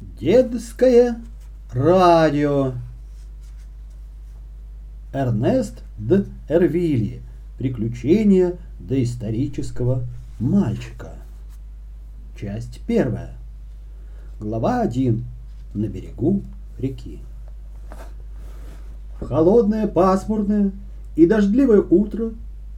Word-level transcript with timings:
Дедское 0.00 1.16
радио. 1.72 2.74
Эрнест 5.12 5.82
Д. 5.98 6.24
Эрвили. 6.48 7.20
Приключения 7.58 8.58
доисторического 8.78 10.04
мальчика. 10.38 11.14
Часть 12.40 12.80
первая. 12.86 13.34
Глава 14.38 14.82
1. 14.82 15.24
На 15.74 15.86
берегу 15.88 16.42
реки. 16.78 17.18
В 19.20 19.26
холодное, 19.26 19.88
пасмурное 19.88 20.70
и 21.16 21.26
дождливое 21.26 21.80
утро 21.80 22.30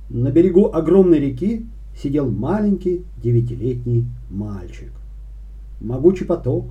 на 0.09 0.31
берегу 0.31 0.73
огромной 0.73 1.19
реки 1.19 1.67
сидел 1.95 2.31
маленький 2.31 3.05
девятилетний 3.23 4.07
мальчик. 4.31 4.91
Могучий 5.83 6.25
поток 6.25 6.71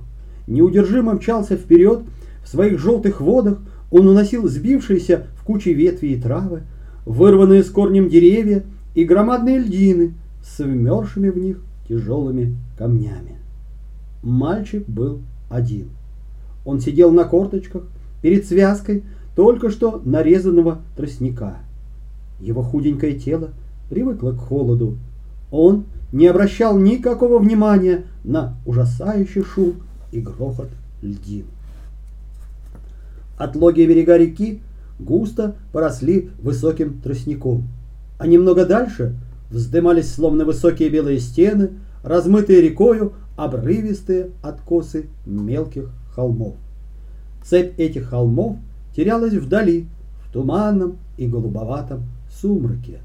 неудержимо 0.50 1.14
мчался 1.14 1.56
вперед, 1.56 2.02
в 2.44 2.48
своих 2.48 2.78
желтых 2.78 3.20
водах 3.20 3.58
он 3.90 4.08
уносил 4.08 4.48
сбившиеся 4.48 5.26
в 5.36 5.44
кучи 5.44 5.70
ветви 5.70 6.08
и 6.08 6.20
травы, 6.20 6.62
вырванные 7.06 7.62
с 7.62 7.70
корнем 7.70 8.08
деревья 8.08 8.64
и 8.94 9.04
громадные 9.04 9.58
льдины 9.58 10.14
с 10.44 10.58
вмершими 10.58 11.30
в 11.30 11.38
них 11.38 11.62
тяжелыми 11.88 12.56
камнями. 12.76 13.36
Мальчик 14.22 14.86
был 14.88 15.20
один. 15.48 15.88
Он 16.64 16.80
сидел 16.80 17.10
на 17.10 17.24
корточках 17.24 17.84
перед 18.20 18.46
связкой 18.46 19.04
только 19.34 19.70
что 19.70 20.02
нарезанного 20.04 20.80
тростника. 20.96 21.58
Его 22.40 22.62
худенькое 22.62 23.14
тело 23.14 23.50
привыкло 23.88 24.32
к 24.32 24.38
холоду. 24.38 24.98
Он 25.50 25.84
не 26.12 26.26
обращал 26.26 26.78
никакого 26.78 27.38
внимания 27.38 28.04
на 28.24 28.56
ужасающий 28.66 29.42
шум 29.42 29.74
и 30.12 30.20
грохот 30.20 30.68
льдин. 31.02 31.46
Отлогие 33.38 33.86
берега 33.86 34.16
реки 34.16 34.60
густо 34.98 35.56
поросли 35.72 36.30
высоким 36.42 37.00
тростником, 37.00 37.68
а 38.18 38.26
немного 38.26 38.66
дальше 38.66 39.14
вздымались 39.50 40.12
словно 40.12 40.44
высокие 40.44 40.90
белые 40.90 41.20
стены, 41.20 41.70
размытые 42.02 42.60
рекою 42.60 43.14
обрывистые 43.36 44.30
откосы 44.42 45.06
мелких 45.24 45.90
холмов. 46.14 46.56
Цепь 47.44 47.78
этих 47.78 48.10
холмов 48.10 48.58
терялась 48.94 49.32
вдали, 49.32 49.86
в 50.26 50.32
туманном 50.32 50.98
и 51.16 51.26
голубоватом 51.26 52.04
сумраке. 52.30 53.00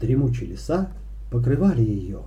Дремучие 0.00 0.50
леса 0.50 0.88
покрывали 1.30 1.82
ее. 1.82 2.20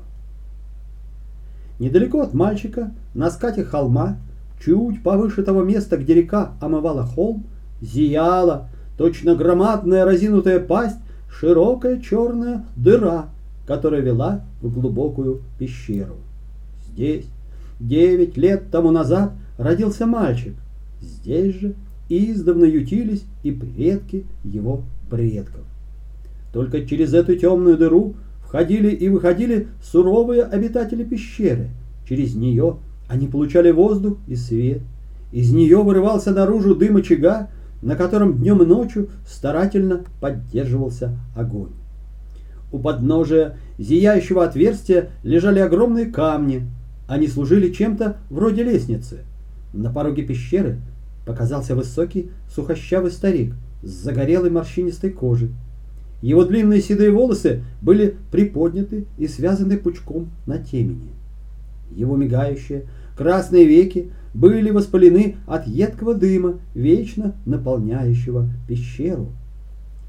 Недалеко 1.81 2.21
от 2.21 2.35
мальчика, 2.35 2.91
на 3.15 3.31
скате 3.31 3.63
холма, 3.63 4.17
чуть 4.63 5.01
повыше 5.01 5.41
того 5.41 5.63
места, 5.63 5.97
где 5.97 6.13
река 6.13 6.51
омывала 6.61 7.01
холм, 7.01 7.45
зияла, 7.81 8.69
точно 8.99 9.35
громадная 9.35 10.05
разинутая 10.05 10.59
пасть, 10.59 10.99
широкая 11.27 11.99
черная 11.99 12.65
дыра, 12.75 13.29
которая 13.65 14.02
вела 14.02 14.41
в 14.61 14.71
глубокую 14.71 15.41
пещеру. 15.57 16.17
Здесь, 16.87 17.25
девять 17.79 18.37
лет 18.37 18.69
тому 18.69 18.91
назад, 18.91 19.31
родился 19.57 20.05
мальчик. 20.05 20.53
Здесь 21.02 21.55
же 21.55 21.73
издавна 22.09 22.65
ютились 22.65 23.23
и 23.41 23.52
предки 23.52 24.27
его 24.43 24.83
предков. 25.09 25.65
Только 26.53 26.85
через 26.85 27.15
эту 27.15 27.35
темную 27.37 27.75
дыру 27.75 28.13
входили 28.52 28.89
и 28.89 29.07
выходили 29.07 29.69
суровые 29.81 30.44
обитатели 30.44 31.05
пещеры. 31.05 31.69
Через 32.05 32.35
нее 32.35 32.80
они 33.08 33.27
получали 33.27 33.71
воздух 33.71 34.17
и 34.27 34.35
свет. 34.35 34.81
Из 35.31 35.53
нее 35.53 35.81
вырывался 35.81 36.31
наружу 36.31 36.75
дым 36.75 36.97
очага, 36.97 37.47
на 37.81 37.95
котором 37.95 38.39
днем 38.39 38.61
и 38.61 38.66
ночью 38.66 39.08
старательно 39.25 40.02
поддерживался 40.19 41.17
огонь. 41.33 41.71
У 42.73 42.80
подножия 42.80 43.58
зияющего 43.77 44.43
отверстия 44.43 45.11
лежали 45.23 45.59
огромные 45.59 46.08
камни. 46.08 46.67
Они 47.08 47.27
служили 47.27 47.71
чем-то 47.71 48.17
вроде 48.30 48.64
лестницы. 48.64 49.20
На 49.71 49.93
пороге 49.93 50.23
пещеры 50.23 50.81
показался 51.26 51.73
высокий 51.73 52.31
сухощавый 52.53 53.11
старик 53.11 53.53
с 53.81 53.92
загорелой 53.92 54.49
морщинистой 54.49 55.11
кожей. 55.11 55.52
Его 56.21 56.45
длинные 56.45 56.82
седые 56.82 57.11
волосы 57.11 57.64
были 57.82 58.15
приподняты 58.32 59.05
и 59.17 59.27
связаны 59.27 59.77
пучком 59.77 60.30
на 60.45 60.59
темени. 60.59 61.09
Его 61.92 62.15
мигающие 62.15 62.83
красные 63.17 63.65
веки 63.65 64.11
были 64.33 64.70
воспалены 64.70 65.37
от 65.48 65.67
едкого 65.67 66.14
дыма, 66.14 66.59
вечно 66.73 67.33
наполняющего 67.45 68.49
пещеру. 68.67 69.32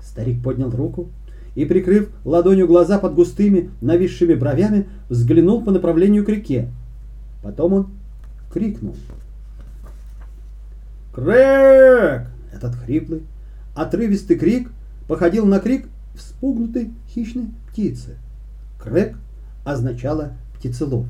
Старик 0.02 0.42
поднял 0.42 0.70
руку 0.70 1.08
и, 1.54 1.64
прикрыв 1.64 2.10
ладонью 2.24 2.66
глаза 2.66 2.98
под 2.98 3.14
густыми 3.14 3.70
нависшими 3.80 4.34
бровями, 4.34 4.86
взглянул 5.08 5.62
по 5.62 5.70
направлению 5.70 6.24
к 6.24 6.28
реке. 6.28 6.68
Потом 7.42 7.72
он 7.72 7.86
крикнул. 8.52 8.94
«Крэк!» 11.12 12.26
Этот 12.52 12.74
хриплый, 12.76 13.22
отрывистый 13.74 14.36
крик 14.36 14.70
походил 15.08 15.46
на 15.46 15.58
крик 15.58 15.86
вспугнутой 16.14 16.90
хищной 17.08 17.48
птицы. 17.68 18.16
Крэк 18.78 19.16
означало 19.64 20.32
птицелов. 20.56 21.06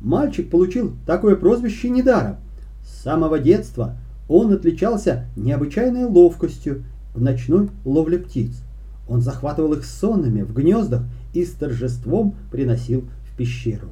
Мальчик 0.00 0.50
получил 0.50 0.94
такое 1.06 1.36
прозвище 1.36 1.90
недаром. 1.90 2.36
С 2.84 3.02
самого 3.02 3.38
детства 3.38 3.96
он 4.28 4.52
отличался 4.52 5.26
необычайной 5.36 6.04
ловкостью 6.04 6.84
в 7.14 7.20
ночной 7.20 7.70
ловле 7.84 8.18
птиц. 8.18 8.62
Он 9.08 9.20
захватывал 9.20 9.72
их 9.72 9.84
сонными 9.84 10.42
в 10.42 10.52
гнездах 10.52 11.02
и 11.32 11.44
с 11.44 11.52
торжеством 11.52 12.34
приносил 12.50 13.04
в 13.24 13.36
пещеру. 13.36 13.88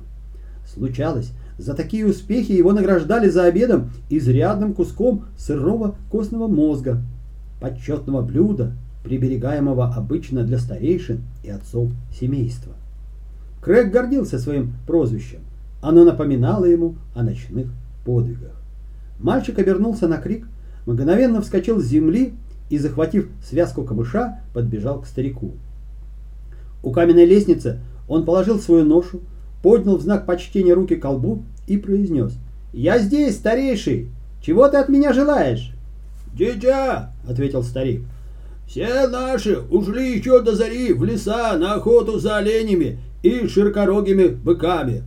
Случалось, 0.66 1.32
за 1.58 1.74
такие 1.74 2.06
успехи 2.06 2.52
его 2.52 2.72
награждали 2.72 3.28
за 3.28 3.44
обедом 3.44 3.90
изрядным 4.10 4.74
куском 4.74 5.24
сырого 5.38 5.96
костного 6.10 6.48
мозга, 6.48 7.02
почетного 7.60 8.20
блюда, 8.20 8.72
приберегаемого 9.06 9.94
обычно 9.94 10.42
для 10.42 10.58
старейшин 10.58 11.22
и 11.44 11.48
отцов 11.48 11.90
семейства. 12.12 12.72
Крэг 13.62 13.92
гордился 13.92 14.38
своим 14.38 14.74
прозвищем. 14.86 15.40
Оно 15.80 16.04
напоминало 16.04 16.64
ему 16.64 16.96
о 17.14 17.22
ночных 17.22 17.68
подвигах. 18.04 18.60
Мальчик 19.20 19.58
обернулся 19.58 20.08
на 20.08 20.16
крик, 20.16 20.48
мгновенно 20.86 21.40
вскочил 21.40 21.80
с 21.80 21.86
земли 21.86 22.34
и, 22.68 22.78
захватив 22.78 23.28
связку 23.44 23.84
камыша, 23.84 24.40
подбежал 24.52 25.00
к 25.00 25.06
старику. 25.06 25.52
У 26.82 26.90
каменной 26.90 27.26
лестницы 27.26 27.78
он 28.08 28.24
положил 28.24 28.58
свою 28.58 28.84
ношу, 28.84 29.20
поднял 29.62 29.96
в 29.96 30.02
знак 30.02 30.26
почтения 30.26 30.74
руки 30.74 30.96
колбу 30.96 31.44
и 31.68 31.76
произнес. 31.76 32.36
«Я 32.72 32.98
здесь, 32.98 33.36
старейший! 33.36 34.08
Чего 34.42 34.68
ты 34.68 34.78
от 34.78 34.88
меня 34.88 35.12
желаешь?» 35.12 35.72
«Дитя!»— 36.34 37.12
ответил 37.28 37.62
старик. 37.62 38.02
Все 38.66 39.06
наши 39.06 39.58
ушли 39.70 40.16
еще 40.16 40.42
до 40.42 40.54
зари 40.54 40.92
в 40.92 41.04
леса 41.04 41.56
на 41.56 41.74
охоту 41.74 42.18
за 42.18 42.38
оленями 42.38 42.98
и 43.22 43.46
широкорогими 43.46 44.26
быками. 44.26 45.04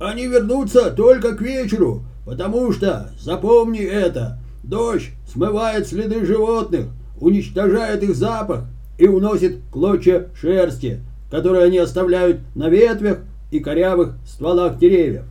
Они 0.00 0.26
вернутся 0.26 0.90
только 0.90 1.36
к 1.36 1.42
вечеру, 1.42 2.02
потому 2.24 2.72
что, 2.72 3.10
запомни 3.20 3.80
это, 3.80 4.38
дождь 4.64 5.10
смывает 5.30 5.86
следы 5.86 6.24
животных, 6.24 6.86
уничтожает 7.20 8.02
их 8.02 8.16
запах 8.16 8.64
и 8.98 9.06
уносит 9.06 9.58
клочья 9.70 10.28
шерсти, 10.34 11.00
которые 11.30 11.64
они 11.64 11.78
оставляют 11.78 12.40
на 12.54 12.68
ветвях 12.68 13.18
и 13.50 13.60
корявых 13.60 14.14
стволах 14.26 14.78
деревьев. 14.78 15.24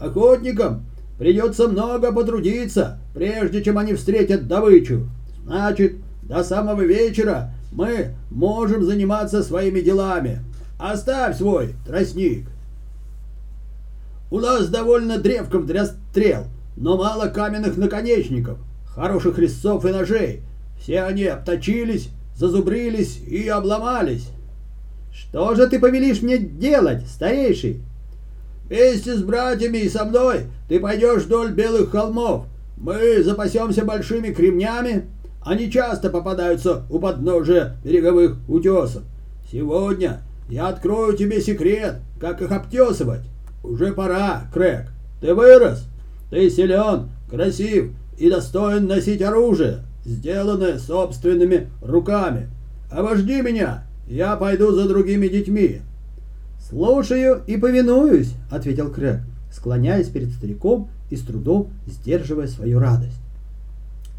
Охотникам 0.00 0.86
придется 1.18 1.68
много 1.68 2.12
потрудиться, 2.12 2.98
прежде 3.14 3.62
чем 3.62 3.78
они 3.78 3.94
встретят 3.94 4.48
добычу. 4.48 5.08
Значит, 5.44 5.96
до 6.28 6.42
самого 6.42 6.82
вечера 6.82 7.52
мы 7.72 8.14
можем 8.30 8.84
заниматься 8.84 9.42
своими 9.42 9.80
делами. 9.80 10.40
Оставь 10.78 11.36
свой 11.36 11.74
тростник. 11.86 12.46
У 14.30 14.40
нас 14.40 14.68
довольно 14.68 15.18
древков 15.18 15.66
для 15.66 15.86
стрел, 15.86 16.46
но 16.76 16.96
мало 16.96 17.28
каменных 17.28 17.76
наконечников, 17.76 18.58
хороших 18.88 19.38
резцов 19.38 19.84
и 19.84 19.90
ножей. 19.90 20.42
Все 20.80 21.02
они 21.02 21.24
обточились, 21.24 22.08
зазубрились 22.34 23.18
и 23.18 23.46
обломались. 23.48 24.28
Что 25.12 25.54
же 25.54 25.68
ты 25.68 25.78
повелишь 25.78 26.22
мне 26.22 26.38
делать, 26.38 27.06
старейший? 27.08 27.80
Вместе 28.68 29.14
с 29.14 29.22
братьями 29.22 29.78
и 29.78 29.88
со 29.88 30.04
мной 30.04 30.46
ты 30.68 30.80
пойдешь 30.80 31.22
вдоль 31.22 31.52
белых 31.52 31.90
холмов. 31.90 32.46
Мы 32.76 33.22
запасемся 33.22 33.84
большими 33.84 34.32
кремнями, 34.32 35.06
они 35.46 35.70
часто 35.70 36.10
попадаются 36.10 36.82
у 36.90 36.98
подножия 36.98 37.76
береговых 37.84 38.36
утесов. 38.48 39.04
Сегодня 39.50 40.20
я 40.48 40.66
открою 40.66 41.16
тебе 41.16 41.40
секрет, 41.40 42.00
как 42.20 42.42
их 42.42 42.50
обтесывать. 42.50 43.22
Уже 43.62 43.92
пора, 43.92 44.50
Крэк. 44.52 44.88
Ты 45.20 45.34
вырос, 45.34 45.84
ты 46.30 46.50
силен, 46.50 47.10
красив 47.30 47.92
и 48.18 48.28
достоин 48.28 48.88
носить 48.88 49.22
оружие, 49.22 49.84
сделанное 50.04 50.78
собственными 50.78 51.68
руками. 51.80 52.50
Обожди 52.90 53.40
меня, 53.40 53.84
я 54.08 54.36
пойду 54.36 54.72
за 54.72 54.88
другими 54.88 55.28
детьми». 55.28 55.80
«Слушаю 56.58 57.42
и 57.46 57.56
повинуюсь»,— 57.56 58.34
ответил 58.50 58.90
Крэг, 58.90 59.20
склоняясь 59.52 60.08
перед 60.08 60.30
стариком 60.30 60.88
и 61.08 61.14
с 61.14 61.20
трудом 61.20 61.70
сдерживая 61.86 62.48
свою 62.48 62.80
радость. 62.80 63.20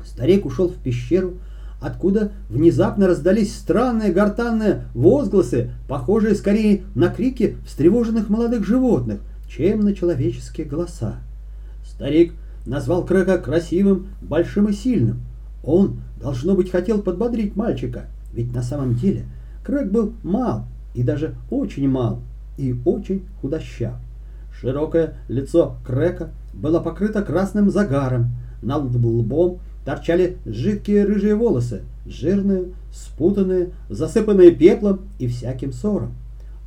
Старик 0.07 0.45
ушел 0.45 0.69
в 0.69 0.75
пещеру, 0.75 1.33
откуда 1.81 2.31
внезапно 2.49 3.07
раздались 3.07 3.55
странные 3.55 4.11
гортанные 4.11 4.85
возгласы, 4.93 5.71
похожие 5.87 6.33
скорее 6.33 6.83
на 6.95 7.09
крики 7.09 7.57
встревоженных 7.65 8.29
молодых 8.29 8.65
животных, 8.65 9.19
чем 9.49 9.81
на 9.81 9.93
человеческие 9.93 10.65
голоса. 10.65 11.17
Старик 11.85 12.33
назвал 12.65 13.05
Крэка 13.05 13.37
красивым, 13.37 14.07
большим 14.21 14.69
и 14.69 14.73
сильным. 14.73 15.21
Он, 15.63 15.99
должно 16.19 16.55
быть, 16.55 16.71
хотел 16.71 17.01
подбодрить 17.01 17.55
мальчика, 17.55 18.05
ведь 18.33 18.53
на 18.53 18.63
самом 18.63 18.95
деле 18.95 19.25
Крэк 19.63 19.91
был 19.91 20.13
мал, 20.23 20.65
и 20.93 21.03
даже 21.03 21.35
очень 21.49 21.89
мал, 21.89 22.21
и 22.57 22.75
очень 22.85 23.25
худощав. 23.41 23.95
Широкое 24.59 25.15
лицо 25.27 25.75
Крэка 25.85 26.31
было 26.53 26.79
покрыто 26.79 27.21
красным 27.21 27.69
загаром, 27.69 28.31
над 28.61 28.83
лбом 28.95 29.59
торчали 29.87 30.35
жидкие 30.45 31.05
рыжие 31.05 31.33
волосы, 31.33 31.83
жирные, 32.05 32.73
спутанные, 32.91 33.69
засыпанные 33.87 34.51
пеплом 34.51 35.03
и 35.17 35.29
всяким 35.29 35.71
сором. 35.71 36.11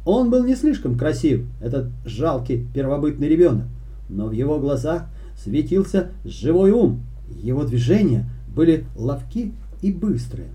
Он 0.07 0.31
был 0.31 0.43
не 0.43 0.57
слишком 0.57 0.97
красив, 0.97 1.45
этот 1.61 1.89
жалкий 2.07 2.67
первобытный 2.73 3.29
ребенок, 3.29 3.67
но 4.09 4.29
в 4.29 4.33
его 4.33 4.59
глазах 4.59 5.05
светился 5.37 6.13
живой 6.25 6.71
ум, 6.71 7.03
его 7.43 7.65
движения 7.65 8.25
были 8.57 8.87
ловки 8.97 9.53
и 9.83 9.93
быстрые. 9.93 10.49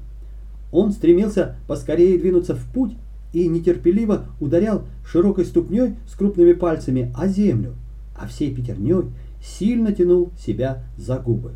Он 0.71 0.91
стремился 0.91 1.57
поскорее 1.67 2.17
двинуться 2.17 2.55
в 2.55 2.65
путь 2.73 2.93
и 3.31 3.47
нетерпеливо 3.47 4.25
ударял 4.39 4.85
широкой 5.05 5.45
ступней 5.45 5.97
с 6.11 6.15
крупными 6.15 6.53
пальцами 6.53 7.13
о 7.15 7.27
землю, 7.27 7.75
а 8.19 8.25
всей 8.25 8.51
пятерней 8.55 9.11
сильно 9.39 9.91
тянул 9.91 10.31
себя 10.39 10.83
за 10.97 11.19
губы. 11.19 11.51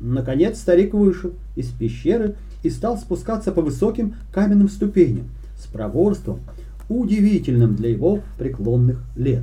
Наконец 0.00 0.58
старик 0.58 0.94
вышел 0.94 1.32
из 1.56 1.68
пещеры 1.68 2.36
и 2.62 2.70
стал 2.70 2.98
спускаться 2.98 3.52
по 3.52 3.62
высоким 3.62 4.14
каменным 4.32 4.68
ступеням 4.68 5.26
с 5.58 5.66
проворством, 5.66 6.40
удивительным 6.88 7.74
для 7.74 7.90
его 7.90 8.20
преклонных 8.38 9.02
лет. 9.16 9.42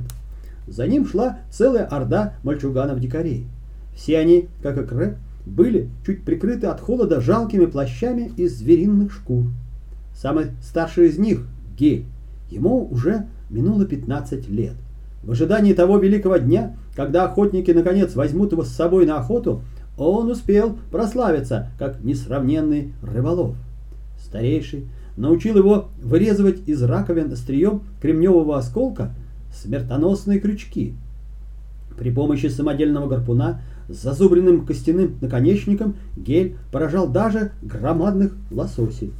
За 0.66 0.86
ним 0.86 1.06
шла 1.06 1.38
целая 1.50 1.84
орда 1.84 2.34
мальчуганов-дикарей. 2.42 3.46
Все 3.94 4.18
они, 4.18 4.48
как 4.62 4.78
и 4.78 4.84
Крэп, 4.84 5.16
были 5.46 5.88
чуть 6.04 6.24
прикрыты 6.24 6.66
от 6.66 6.80
холода 6.80 7.20
жалкими 7.20 7.66
плащами 7.66 8.32
из 8.36 8.56
звериных 8.58 9.12
шкур. 9.12 9.44
Самый 10.14 10.46
старший 10.62 11.08
из 11.08 11.18
них, 11.18 11.46
Гель, 11.78 12.06
ему 12.50 12.88
уже 12.90 13.26
минуло 13.48 13.86
15 13.86 14.48
лет. 14.48 14.74
В 15.22 15.30
ожидании 15.30 15.72
того 15.72 15.98
великого 15.98 16.38
дня, 16.38 16.76
когда 16.96 17.24
охотники 17.24 17.70
наконец 17.70 18.14
возьмут 18.14 18.52
его 18.52 18.64
с 18.64 18.70
собой 18.70 19.06
на 19.06 19.18
охоту, 19.18 19.62
он 19.96 20.30
успел 20.30 20.76
прославиться 20.90 21.70
как 21.78 22.02
несравненный 22.04 22.92
рыболов. 23.02 23.54
Старейший 24.20 24.86
научил 25.16 25.56
его 25.56 25.88
вырезывать 26.02 26.68
из 26.68 26.82
раковин 26.82 27.32
острием 27.32 27.82
кремневого 28.00 28.58
осколка 28.58 29.14
смертоносные 29.54 30.38
крючки. 30.38 30.94
При 31.98 32.10
помощи 32.10 32.46
самодельного 32.46 33.08
гарпуна 33.08 33.62
с 33.88 34.02
зазубренным 34.02 34.66
костяным 34.66 35.16
наконечником 35.22 35.96
гель 36.16 36.56
поражал 36.70 37.08
даже 37.08 37.52
громадных 37.62 38.36
лососей. 38.50 39.12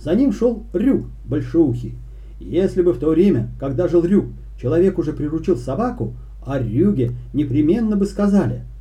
За 0.00 0.14
ним 0.14 0.32
шел 0.32 0.62
Рюк 0.72 1.06
большоухий. 1.26 1.96
Если 2.40 2.80
бы 2.80 2.92
в 2.92 2.98
то 2.98 3.10
время, 3.10 3.50
когда 3.58 3.88
жил 3.88 4.04
Рюк, 4.04 4.26
человек 4.58 4.98
уже 4.98 5.12
приручил 5.12 5.56
собаку, 5.56 6.14
о 6.46 6.58
Рюге 6.58 7.12
непременно 7.34 7.96
бы 7.96 8.06
сказали– 8.06 8.62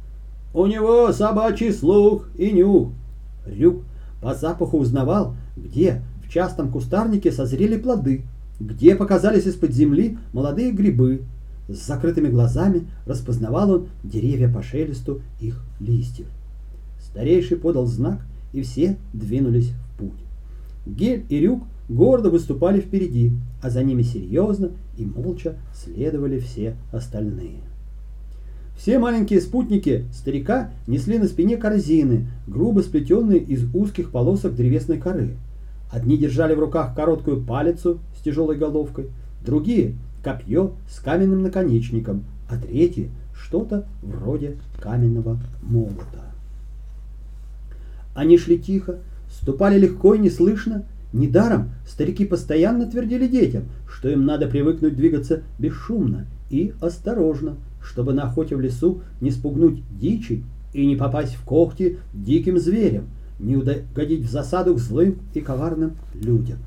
у 0.58 0.66
него 0.66 1.14
собачий 1.14 1.72
слух 1.72 2.30
и 2.36 2.50
нюх. 2.50 2.90
Рюк 3.46 3.84
по 4.24 4.34
запаху 4.34 4.80
узнавал, 4.80 5.36
где 5.56 6.02
в 6.26 6.30
частом 6.34 6.72
кустарнике 6.72 7.32
созрели 7.32 7.78
плоды, 7.78 8.24
где 8.60 8.96
показались 8.96 9.46
из-под 9.46 9.72
земли 9.72 10.18
молодые 10.34 10.72
грибы. 10.72 11.22
С 11.68 11.86
закрытыми 11.86 12.30
глазами 12.30 12.88
распознавал 13.06 13.70
он 13.70 13.88
деревья 14.04 14.52
по 14.52 14.64
шелесту 14.64 15.22
их 15.40 15.64
листьев. 15.80 16.26
Старейший 17.00 17.58
подал 17.58 17.86
знак, 17.86 18.26
и 18.52 18.64
все 18.64 18.98
двинулись 19.14 19.70
в 19.70 20.00
путь. 20.00 20.24
Гель 20.88 21.24
и 21.30 21.40
Рюк 21.40 21.66
гордо 21.88 22.32
выступали 22.32 22.82
впереди, 22.82 23.32
а 23.62 23.70
за 23.70 23.84
ними 23.84 24.02
серьезно 24.02 24.72
и 24.98 25.06
молча 25.06 25.56
следовали 25.76 26.40
все 26.40 26.76
остальные. 26.92 27.62
Все 28.78 29.00
маленькие 29.00 29.42
спутники 29.42 30.06
старика 30.14 30.70
несли 30.86 31.18
на 31.18 31.28
спине 31.28 31.58
корзины, 31.58 32.28
грубо 32.46 32.82
сплетенные 32.82 33.40
из 33.40 33.66
узких 33.74 34.12
полосок 34.12 34.56
древесной 34.56 35.00
коры. 35.00 35.36
Одни 35.92 36.18
держали 36.18 36.54
в 36.54 36.60
руках 36.60 36.96
короткую 36.96 37.42
палицу 37.44 38.00
с 38.18 38.22
тяжелой 38.22 38.56
головкой, 38.56 39.08
другие— 39.44 39.96
копье 40.24 40.74
с 40.90 41.00
каменным 41.00 41.42
наконечником, 41.42 42.24
а 42.50 42.58
третьи— 42.58 43.10
что-то 43.34 43.88
вроде 44.04 44.58
каменного 44.80 45.40
молота. 45.62 46.26
Они 48.14 48.38
шли 48.38 48.60
тихо, 48.60 49.00
ступали 49.32 49.80
легко 49.80 50.14
и 50.14 50.20
неслышно. 50.20 50.86
Недаром 51.14 51.72
старики 51.88 52.26
постоянно 52.26 52.86
твердили 52.86 53.28
детям, 53.28 53.64
что 53.90 54.10
им 54.10 54.26
надо 54.26 54.48
привыкнуть 54.48 54.96
двигаться 54.96 55.42
бесшумно 55.58 56.26
и 56.50 56.74
осторожно, 56.82 57.56
чтобы 57.88 58.14
на 58.14 58.24
охоте 58.24 58.56
в 58.56 58.62
лесу 58.62 59.02
не 59.22 59.32
спугнуть 59.32 59.82
дичи 59.98 60.44
и 60.74 60.86
не 60.86 60.96
попасть 60.96 61.36
в 61.36 61.44
когти 61.44 61.98
диким 62.14 62.60
зверям, 62.60 63.06
не 63.40 63.56
угодить 63.56 64.26
в 64.26 64.30
засаду 64.30 64.76
к 64.76 64.80
злым 64.80 65.18
и 65.34 65.40
коварным 65.40 65.94
людям. 66.14 66.58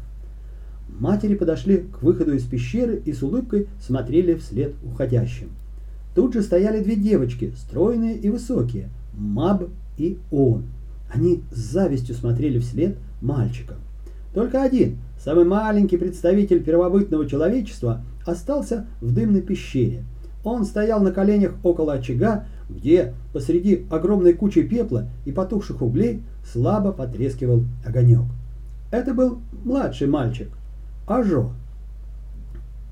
Матери 0.98 1.34
подошли 1.34 1.78
к 1.78 2.02
выходу 2.02 2.34
из 2.34 2.44
пещеры 2.44 3.00
и 3.04 3.12
с 3.12 3.22
улыбкой 3.22 3.68
смотрели 3.80 4.34
вслед 4.34 4.74
уходящим. 4.84 5.50
Тут 6.14 6.34
же 6.34 6.42
стояли 6.42 6.82
две 6.82 6.96
девочки, 6.96 7.52
стройные 7.56 8.16
и 8.16 8.28
высокие, 8.28 8.88
Маб 9.14 9.64
и 9.96 10.18
Он. 10.30 10.64
Они 11.12 11.42
с 11.52 11.58
завистью 11.58 12.14
смотрели 12.14 12.58
вслед 12.58 12.96
мальчикам. 13.20 13.76
Только 14.34 14.62
один, 14.62 14.98
самый 15.22 15.44
маленький 15.44 15.96
представитель 15.96 16.62
первобытного 16.62 17.28
человечества, 17.28 18.02
остался 18.26 18.86
в 19.00 19.12
дымной 19.12 19.42
пещере– 19.42 20.04
он 20.44 20.64
стоял 20.64 21.00
на 21.02 21.12
коленях 21.12 21.52
около 21.62 21.94
очага, 21.94 22.44
где 22.68 23.14
посреди 23.32 23.86
огромной 23.90 24.32
кучи 24.32 24.62
пепла 24.62 25.08
и 25.24 25.32
потухших 25.32 25.82
углей 25.82 26.22
слабо 26.50 26.92
потрескивал 26.92 27.64
огонек. 27.84 28.24
Это 28.90 29.14
был 29.14 29.38
младший 29.64 30.08
мальчик, 30.08 30.48
Ажо. 31.06 31.50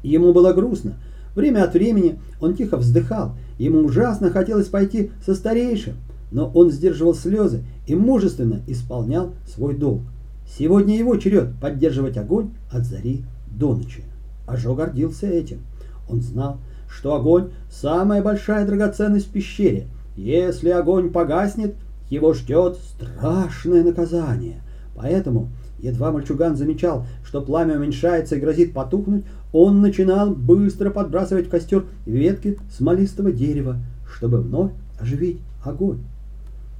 Ему 0.02 0.32
было 0.32 0.52
грустно. 0.52 0.94
Время 1.34 1.64
от 1.64 1.74
времени 1.74 2.18
он 2.40 2.54
тихо 2.54 2.76
вздыхал. 2.76 3.36
Ему 3.58 3.80
ужасно 3.80 4.30
хотелось 4.30 4.68
пойти 4.68 5.10
со 5.24 5.34
старейшим, 5.34 5.94
но 6.30 6.50
он 6.52 6.70
сдерживал 6.70 7.14
слезы 7.14 7.64
и 7.86 7.94
мужественно 7.94 8.62
исполнял 8.66 9.34
свой 9.46 9.76
долг. 9.76 10.02
Сегодня 10.46 10.96
его 10.96 11.16
черед 11.16 11.54
поддерживать 11.60 12.16
огонь 12.16 12.50
от 12.70 12.84
зари 12.84 13.24
до 13.50 13.74
ночи. 13.74 14.04
Ажо 14.46 14.74
гордился 14.74 15.26
этим. 15.26 15.60
Он 16.08 16.22
знал, 16.22 16.58
что 16.88 17.14
огонь– 17.14 17.50
самая 17.70 18.22
большая 18.22 18.66
драгоценность 18.66 19.28
в 19.28 19.30
пещере. 19.30 19.86
Если 20.16 20.70
огонь 20.70 21.10
погаснет, 21.10 21.74
его 22.10 22.34
ждет 22.34 22.76
страшное 22.76 23.84
наказание. 23.84 24.62
Поэтому, 24.96 25.48
едва 25.78 26.10
мальчуган 26.10 26.56
замечал, 26.56 27.06
что 27.24 27.42
пламя 27.42 27.76
уменьшается 27.76 28.36
и 28.36 28.40
грозит 28.40 28.72
потухнуть, 28.72 29.24
он 29.52 29.80
начинал 29.80 30.34
быстро 30.34 30.90
подбрасывать 30.90 31.46
в 31.46 31.50
костер 31.50 31.84
ветки 32.04 32.58
смолистого 32.76 33.32
дерева, 33.32 33.76
чтобы 34.12 34.38
вновь 34.38 34.72
оживить 35.00 35.40
огонь. 35.64 36.00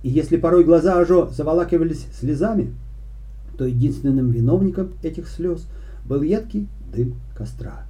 И 0.03 0.09
если 0.09 0.37
порой 0.37 0.65
глаза 0.65 0.99
Ажо 0.99 1.29
заволакивались 1.29 2.07
слезами, 2.19 2.75
то 3.57 3.67
единственным 3.67 4.31
виновником 4.31 4.93
этих 5.03 5.29
слез 5.29 5.67
был 6.05 6.23
едкий 6.23 6.69
дым 6.93 7.15
костра. 7.37 7.88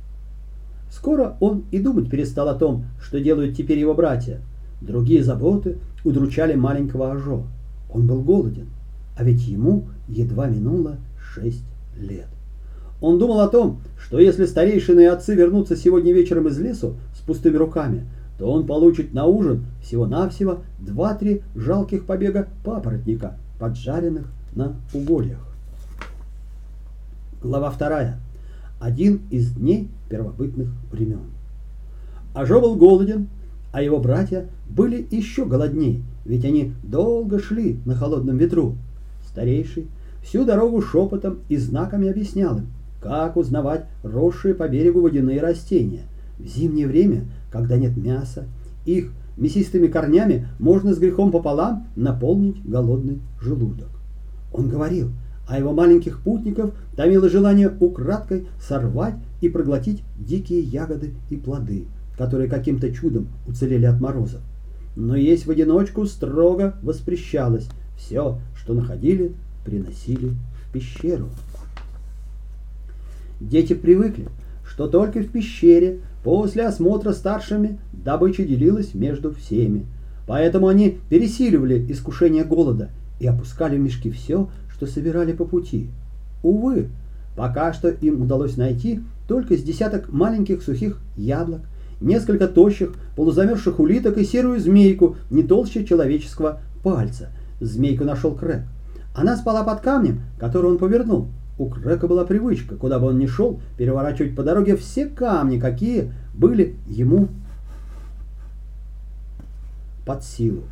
Скоро 0.91 1.37
он 1.41 1.65
и 1.71 1.79
думать 1.79 2.11
перестал 2.11 2.49
о 2.49 2.55
том, 2.55 2.87
что 3.01 3.21
делают 3.21 3.57
теперь 3.57 3.79
его 3.79 3.95
братья. 3.95 4.41
Другие 4.81 5.23
заботы 5.23 5.79
удручали 6.05 6.55
маленького 6.55 7.13
Ажо. 7.13 7.43
Он 7.93 8.07
был 8.07 8.23
голоден, 8.23 8.69
а 9.17 9.25
ведь 9.25 9.47
ему 9.47 9.89
едва 10.09 10.47
минуло 10.47 10.97
шесть 11.19 11.65
лет. 11.99 12.29
Он 13.01 13.19
думал 13.19 13.41
о 13.41 13.49
том, 13.49 13.81
что 13.99 14.19
если 14.19 14.47
старейшины 14.47 15.03
и 15.03 15.07
отцы 15.07 15.35
вернутся 15.35 15.77
сегодня 15.77 16.13
вечером 16.13 16.49
из 16.49 16.59
лесу 16.59 16.97
с 17.15 17.21
пустыми 17.21 17.57
руками, 17.57 18.07
то 18.39 18.51
он 18.51 18.67
получит 18.67 19.13
на 19.15 19.27
ужин 19.27 19.67
всего-навсего 19.83 20.61
два-три 20.79 21.43
жалких 21.55 22.07
побега 22.07 22.49
папоротника, 22.65 23.37
поджаренных 23.59 24.27
на 24.55 24.77
угольях. 24.95 25.39
Глава 27.43 27.71
вторая. 27.71 28.21
Один 28.81 29.23
из 29.31 29.53
дней 29.53 29.89
первобытных 30.09 30.69
времен. 30.93 31.31
Ажо 32.35 32.61
был 32.61 32.77
голоден, 32.77 33.29
а 33.73 33.83
его 33.83 33.99
братья 33.99 34.47
были 34.69 35.07
еще 35.11 35.45
голоднее, 35.45 36.03
ведь 36.25 36.45
они 36.45 36.73
долго 36.83 37.41
шли 37.41 37.79
на 37.85 37.95
холодном 37.95 38.37
ветру. 38.37 38.77
Старейший 39.27 39.89
всю 40.23 40.45
дорогу 40.45 40.81
шепотом 40.81 41.39
и 41.49 41.57
знаками 41.57 42.09
объяснял 42.09 42.59
им, 42.59 42.67
как 43.01 43.37
узнавать 43.37 43.87
росшие 44.03 44.55
по 44.55 44.69
берегу 44.69 45.01
водяные 45.01 45.41
растения. 45.41 46.03
В 46.39 46.47
зимнее 46.47 46.87
время, 46.87 47.25
когда 47.51 47.77
нет 47.77 47.97
мяса, 47.97 48.47
их 48.85 49.11
мясистыми 49.37 49.89
корнями 49.89 50.49
можно 50.59 50.95
с 50.95 50.99
грехом 50.99 51.31
пополам 51.31 51.87
наполнить 51.97 52.65
голодный 52.65 53.21
желудок. 53.41 53.89
Он 54.53 54.69
говорил, 54.69 55.11
а 55.49 55.59
его 55.59 55.73
маленьких 55.73 56.21
путников 56.21 56.73
томило 56.95 57.29
желание 57.29 57.73
украдкой 57.81 58.47
сорвать 58.61 59.15
и 59.41 59.49
проглотить 59.49 60.05
дикие 60.19 60.61
ягоды 60.61 61.15
и 61.31 61.37
плоды, 61.37 61.87
которые 62.19 62.51
каким-то 62.51 62.93
чудом 62.93 63.29
уцелели 63.47 63.87
от 63.87 63.99
морозов. 63.99 64.43
Но 64.95 65.17
есть 65.17 65.47
в 65.47 65.51
одиночку 65.51 66.05
строго 66.05 66.77
воспрещалось. 66.83 67.69
Все, 67.97 68.39
что 68.55 68.75
находили, 68.75 69.33
приносили 69.65 70.29
в 70.29 70.73
пещеру. 70.73 71.31
Дети 73.41 73.73
привыкли, 73.73 74.29
что 74.67 74.87
только 74.87 75.21
в 75.21 75.29
пещере 75.29 76.01
после 76.23 76.67
осмотра 76.67 77.13
старшими 77.13 77.79
добыча 77.93 78.45
делилась 78.45 78.93
между 78.93 79.33
всеми. 79.33 79.87
Поэтому 80.27 80.69
они 80.69 80.99
пересиливали 81.09 81.91
искушение 81.91 82.45
голода 82.45 82.91
и 83.19 83.27
опускали 83.27 83.77
в 83.79 83.81
мешки 83.81 84.11
все, 84.11 84.51
что 84.79 84.87
собирали 84.87 85.33
по 85.33 85.45
пути. 85.45 85.91
Увы, 86.45 86.89
пока 87.37 87.73
что 87.73 87.89
им 87.89 88.23
удалось 88.23 88.57
найти 88.57 89.01
только 89.27 89.57
с 89.57 89.63
десяток 89.63 90.13
маленьких 90.13 90.63
сухих 90.63 91.01
яблок, 91.17 91.63
несколько 92.01 92.47
тощих, 92.47 92.95
полузамерзших 93.17 93.81
улиток 93.81 94.19
и 94.19 94.25
серую 94.25 94.61
змейку 94.61 95.17
не 95.31 95.43
толще 95.43 95.85
человеческого 95.85 96.61
пальца. 96.85 97.31
Змейку 97.61 98.05
нашел 98.05 98.37
Крэк. 98.37 98.63
Она 99.17 99.37
спала 99.37 99.65
под 99.65 99.81
камнем, 99.81 100.21
который 100.39 100.71
он 100.71 100.79
повернул. 100.79 101.27
У 101.59 101.67
Крека 101.67 102.07
была 102.07 102.25
привычка, 102.25 102.77
куда 102.77 103.01
бы 103.01 103.09
он 103.09 103.19
ни 103.19 103.27
шел, 103.27 103.61
переворачивать 103.77 104.37
по 104.37 104.45
дороге 104.45 104.77
все 104.77 105.07
камни, 105.07 105.59
какие 105.59 106.13
были 106.35 106.77
ему 106.87 107.27
под 110.07 110.23
силу. 110.23 110.63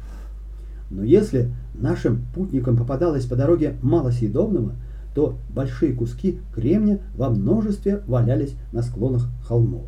Но 0.91 1.03
если 1.03 1.51
нашим 1.75 2.25
путникам 2.35 2.77
попадалось 2.77 3.27
по 3.27 3.37
дороге 3.37 3.77
мало 3.83 4.11
съедобного, 4.11 4.75
то 5.15 5.37
большие 5.49 5.95
куски 5.95 6.41
кремня 6.55 7.01
во 7.17 7.31
множестве 7.31 8.03
валялись 8.07 8.55
на 8.73 8.83
склонах 8.83 9.29
холмов. 9.47 9.87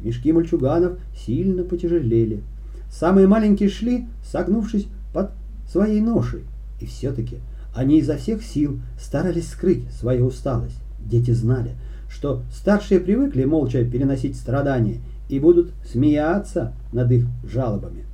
Мешки 0.00 0.32
мальчуганов 0.32 0.98
сильно 1.14 1.62
потяжелели. 1.62 2.42
Самые 2.90 3.26
маленькие 3.26 3.68
шли, 3.68 4.06
согнувшись 4.24 4.86
под 5.12 5.30
своей 5.70 6.00
ношей. 6.00 6.44
И 6.80 6.86
все-таки 6.86 7.38
они 7.74 7.98
изо 7.98 8.16
всех 8.16 8.42
сил 8.42 8.80
старались 8.98 9.50
скрыть 9.50 9.90
свою 9.92 10.26
усталость. 10.26 10.80
Дети 11.04 11.32
знали, 11.32 11.72
что 12.08 12.42
старшие 12.52 13.00
привыкли 13.00 13.44
молча 13.44 13.84
переносить 13.84 14.36
страдания 14.36 15.00
и 15.28 15.38
будут 15.38 15.72
смеяться 15.84 16.72
над 16.92 17.10
их 17.12 17.26
жалобами. 17.44 18.04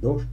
Дождь, 0.00 0.28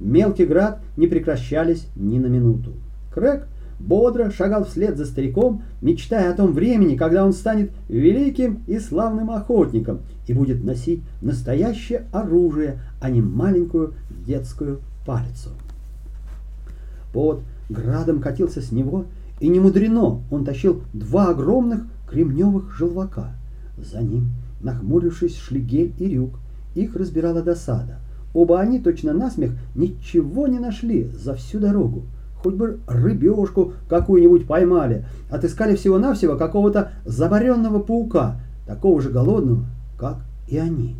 мелкий 0.00 0.46
град 0.46 0.80
не 0.96 1.06
прекращались 1.06 1.86
ни 1.96 2.18
на 2.18 2.26
минуту. 2.26 2.72
Крэк 3.12 3.46
бодро 3.78 4.30
шагал 4.30 4.64
вслед 4.64 4.96
за 4.96 5.04
стариком, 5.04 5.62
мечтая 5.80 6.30
о 6.30 6.36
том 6.36 6.52
времени, 6.52 6.96
когда 6.96 7.24
он 7.24 7.32
станет 7.32 7.70
великим 7.88 8.62
и 8.66 8.78
славным 8.78 9.30
охотником 9.30 10.00
и 10.26 10.32
будет 10.32 10.64
носить 10.64 11.02
настоящее 11.20 12.06
оружие, 12.12 12.80
а 13.00 13.10
не 13.10 13.20
маленькую 13.20 13.94
детскую 14.26 14.80
палицу. 15.06 15.50
Под 17.12 17.42
градом 17.68 18.20
катился 18.20 18.60
с 18.60 18.72
него, 18.72 19.06
и 19.40 19.48
не 19.48 19.60
мудрено, 19.60 20.22
он 20.30 20.44
тащил 20.44 20.82
два 20.92 21.28
огромных 21.28 21.82
кремневых 22.08 22.74
желвака. 22.76 23.34
За 23.76 24.00
ним, 24.00 24.30
нахмурившись, 24.60 25.36
шли 25.36 25.60
Гель 25.60 25.92
и 25.98 26.08
Рюк. 26.08 26.38
Их 26.74 26.96
разбирала 26.96 27.42
досада. 27.42 27.98
Оба 28.34 28.60
они, 28.60 28.80
точно 28.80 29.14
насмех, 29.14 29.52
ничего 29.74 30.46
не 30.46 30.58
нашли 30.58 31.04
за 31.04 31.34
всю 31.34 31.58
дорогу 31.58 32.04
хоть 32.44 32.54
бы 32.56 32.78
рыбешку 32.86 33.72
какую-нибудь 33.88 34.46
поймали, 34.46 35.06
отыскали 35.30 35.74
всего-навсего 35.76 36.36
какого-то 36.36 36.92
заборенного 37.06 37.78
паука, 37.78 38.38
такого 38.66 39.00
же 39.00 39.08
голодного, 39.08 39.64
как 39.98 40.18
и 40.46 40.58
они. 40.58 40.96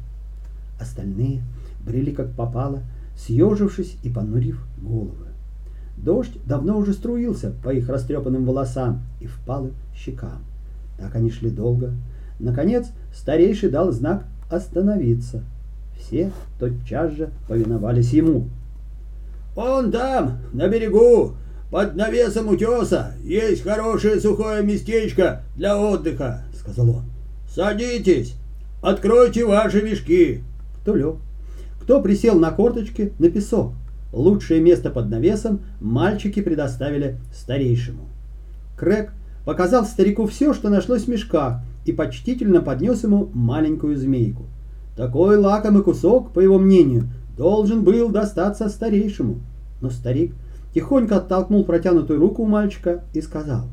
Остальные 0.81 1.43
брели 1.85 2.13
как 2.13 2.33
попало, 2.33 2.81
съежившись 3.15 3.99
и 4.03 4.09
понурив 4.09 4.67
головы. 4.81 5.27
Дождь 5.99 6.33
давно 6.47 6.79
уже 6.79 6.95
струился 6.95 7.53
по 7.63 7.69
их 7.69 7.91
растрепанным 7.91 8.47
волосам 8.47 9.03
и 9.21 9.27
впалым 9.27 9.73
щекам. 9.95 10.39
Так 10.99 11.15
они 11.15 11.31
шли 11.31 11.51
долго. 11.51 11.93
Наконец 12.41 12.87
старейший 13.15 13.69
дал 13.69 13.93
знак 13.93 14.25
остановиться. 14.51 15.45
Все 15.99 16.31
тотчас 16.59 17.13
же 17.13 17.31
повиновались 17.49 18.13
ему. 18.13 18.49
«Он 19.57 19.93
там, 19.93 20.39
на 20.53 20.69
берегу, 20.69 21.35
под 21.71 21.95
навесом 21.97 22.49
утеса, 22.49 23.15
есть 23.23 23.63
хорошее 23.63 24.21
сухое 24.21 24.63
местечко 24.63 25.43
для 25.57 25.79
отдыха»,— 25.79 26.43
сказал 26.55 26.91
он. 26.91 27.03
«Садитесь, 27.49 28.35
откройте 28.83 29.45
ваши 29.45 29.83
мешки». 29.83 30.43
Кто 30.83 30.97
лег, 30.97 31.17
кто 31.81 32.01
присел 32.01 32.39
на 32.39 32.51
корточки 32.51 33.13
на 33.19 33.31
песок. 33.31 33.73
Лучшее 34.13 34.61
место 34.61 34.91
под 34.91 35.11
навесом 35.11 35.61
мальчики 35.81 36.41
предоставили 36.41 37.19
старейшему. 37.35 38.09
Крэк 38.77 39.13
показал 39.45 39.85
старику 39.85 40.27
все, 40.27 40.55
что 40.55 40.69
нашлось 40.69 41.05
в 41.05 41.09
мешках, 41.09 41.61
и 41.85 41.93
почтительно 41.93 42.61
поднес 42.61 43.03
ему 43.03 43.31
маленькую 43.35 43.97
змейку. 43.97 44.45
Такой 44.97 45.37
лакомый 45.37 45.83
кусок, 45.83 46.33
по 46.33 46.41
его 46.41 46.59
мнению, 46.59 47.09
должен 47.37 47.83
был 47.83 48.11
достаться 48.11 48.69
старейшему. 48.69 49.41
Но 49.81 49.91
старик 49.91 50.33
тихонько 50.73 51.17
оттолкнул 51.17 51.65
протянутую 51.65 52.21
руку 52.21 52.43
у 52.43 52.47
мальчика 52.47 53.03
и 53.13 53.21
сказал. 53.21 53.65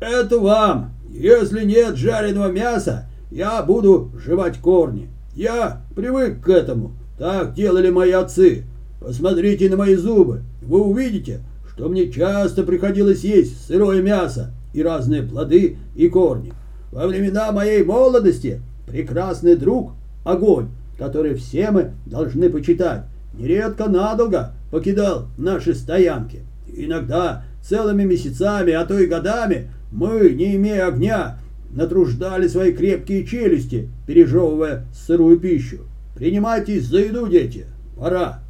«Это 0.00 0.38
вам! 0.38 0.92
Если 1.10 1.64
нет 1.64 1.96
жареного 1.96 2.50
мяса, 2.50 3.06
я 3.30 3.62
буду 3.62 4.10
жевать 4.24 4.58
корни. 4.58 5.08
Я 5.34 5.82
привык 5.94 6.40
к 6.42 6.48
этому. 6.48 6.92
Так 7.18 7.54
делали 7.54 7.90
мои 7.90 8.10
отцы. 8.10 8.64
Посмотрите 9.00 9.68
на 9.68 9.76
мои 9.76 9.94
зубы. 9.94 10.42
Вы 10.62 10.82
увидите, 10.82 11.40
что 11.68 11.88
мне 11.88 12.10
часто 12.10 12.64
приходилось 12.64 13.22
есть 13.22 13.66
сырое 13.66 14.02
мясо 14.02 14.52
и 14.72 14.82
разные 14.82 15.22
плоды 15.22 15.76
и 15.94 16.08
корни. 16.08 16.52
Во 16.90 17.06
времена 17.06 17.52
моей 17.52 17.84
молодости 17.84 18.62
прекрасный 18.86 19.56
друг– 19.56 19.92
огонь 20.24 20.68
который 20.98 21.34
все 21.34 21.70
мы 21.70 21.92
должны 22.06 22.48
почитать, 22.50 23.04
нередко 23.34 23.88
надолго 23.88 24.52
покидал 24.70 25.26
наши 25.36 25.74
стоянки. 25.74 26.42
Иногда 26.66 27.44
целыми 27.62 28.04
месяцами, 28.04 28.72
а 28.72 28.84
то 28.84 28.98
и 28.98 29.06
годами 29.06 29.70
мы, 29.90 30.30
не 30.30 30.56
имея 30.56 30.88
огня, 30.88 31.38
натруждали 31.70 32.48
свои 32.48 32.72
крепкие 32.72 33.24
челюсти, 33.24 33.90
пережевывая 34.06 34.86
сырую 34.92 35.38
пищу. 35.38 35.80
Принимайтесь 36.14 36.86
за 36.86 36.98
еду, 36.98 37.26
дети, 37.26 37.66
пора. 37.96 38.40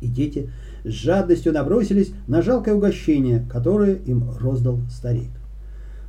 И 0.00 0.08
дети 0.08 0.50
с 0.84 0.90
жадностью 0.90 1.52
набросились 1.52 2.12
на 2.26 2.42
жалкое 2.42 2.74
угощение, 2.74 3.46
которое 3.50 3.94
им 3.94 4.24
роздал 4.38 4.80
старик. 4.90 5.30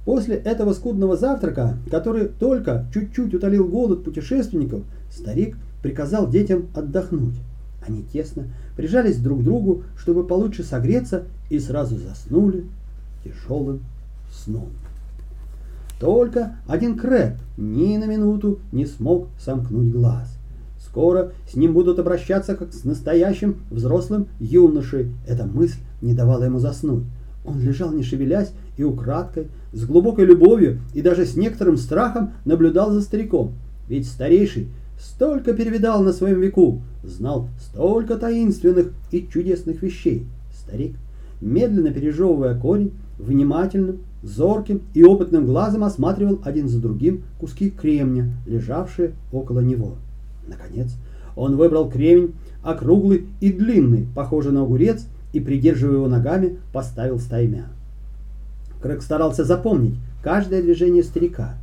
После 0.05 0.35
этого 0.35 0.73
скудного 0.73 1.15
завтрака, 1.15 1.77
который 1.89 2.27
только 2.27 2.87
чуть-чуть 2.93 3.33
утолил 3.33 3.67
голод 3.67 4.03
путешественников, 4.03 4.83
старик 5.09 5.57
приказал 5.81 6.29
детям 6.29 6.67
отдохнуть. 6.75 7.35
Они 7.85 8.03
тесно 8.03 8.47
прижались 8.75 9.17
друг 9.17 9.41
к 9.41 9.43
другу, 9.43 9.83
чтобы 9.97 10.25
получше 10.25 10.63
согреться, 10.63 11.23
и 11.49 11.59
сразу 11.59 11.97
заснули 11.97 12.65
тяжелым 13.23 13.81
сном. 14.31 14.69
Только 15.99 16.57
один 16.67 16.97
Крэп 16.97 17.37
ни 17.57 17.95
на 17.97 18.05
минуту 18.05 18.59
не 18.71 18.85
смог 18.85 19.27
сомкнуть 19.39 19.91
глаз. 19.91 20.37
Скоро 20.79 21.31
с 21.49 21.55
ним 21.55 21.73
будут 21.73 21.99
обращаться 21.99 22.55
как 22.55 22.73
с 22.73 22.83
настоящим 22.83 23.57
взрослым 23.71 24.27
юношей. 24.39 25.13
Эта 25.25 25.45
мысль 25.45 25.79
не 26.01 26.13
давала 26.13 26.43
ему 26.43 26.59
заснуть. 26.59 27.03
Он 27.45 27.59
лежал 27.59 27.91
не 27.91 28.03
шевелясь 28.03 28.51
и 28.77 28.83
украдкой, 28.83 29.47
с 29.71 29.85
глубокой 29.85 30.25
любовью 30.25 30.79
и 30.93 31.01
даже 31.01 31.25
с 31.25 31.35
некоторым 31.35 31.77
страхом 31.77 32.33
наблюдал 32.45 32.91
за 32.91 33.01
стариком. 33.01 33.53
Ведь 33.87 34.07
старейший 34.07 34.67
столько 34.99 35.53
перевидал 35.53 36.03
на 36.03 36.13
своем 36.13 36.39
веку, 36.39 36.81
знал 37.03 37.49
столько 37.59 38.17
таинственных 38.17 38.93
и 39.11 39.27
чудесных 39.31 39.81
вещей. 39.81 40.25
Старик, 40.53 40.95
медленно 41.41 41.91
пережевывая 41.91 42.57
корень, 42.57 42.93
внимательным, 43.19 43.99
зорким 44.21 44.81
и 44.93 45.03
опытным 45.03 45.45
глазом 45.45 45.83
осматривал 45.83 46.39
один 46.43 46.69
за 46.69 46.79
другим 46.79 47.23
куски 47.39 47.69
кремня, 47.69 48.31
лежавшие 48.45 49.13
около 49.31 49.59
него. 49.59 49.95
Наконец, 50.47 50.95
он 51.35 51.57
выбрал 51.57 51.89
кремень, 51.89 52.33
округлый 52.63 53.25
и 53.41 53.51
длинный, 53.51 54.07
похожий 54.15 54.51
на 54.51 54.61
огурец, 54.61 55.05
и, 55.33 55.39
придерживая 55.39 55.95
его 55.95 56.07
ногами, 56.07 56.57
поставил 56.71 57.19
стаймя. 57.19 57.67
Крэг 58.83 59.01
старался 59.01 59.45
запомнить 59.45 59.95
каждое 60.21 60.61
движение 60.61 61.03
старика. 61.03 61.53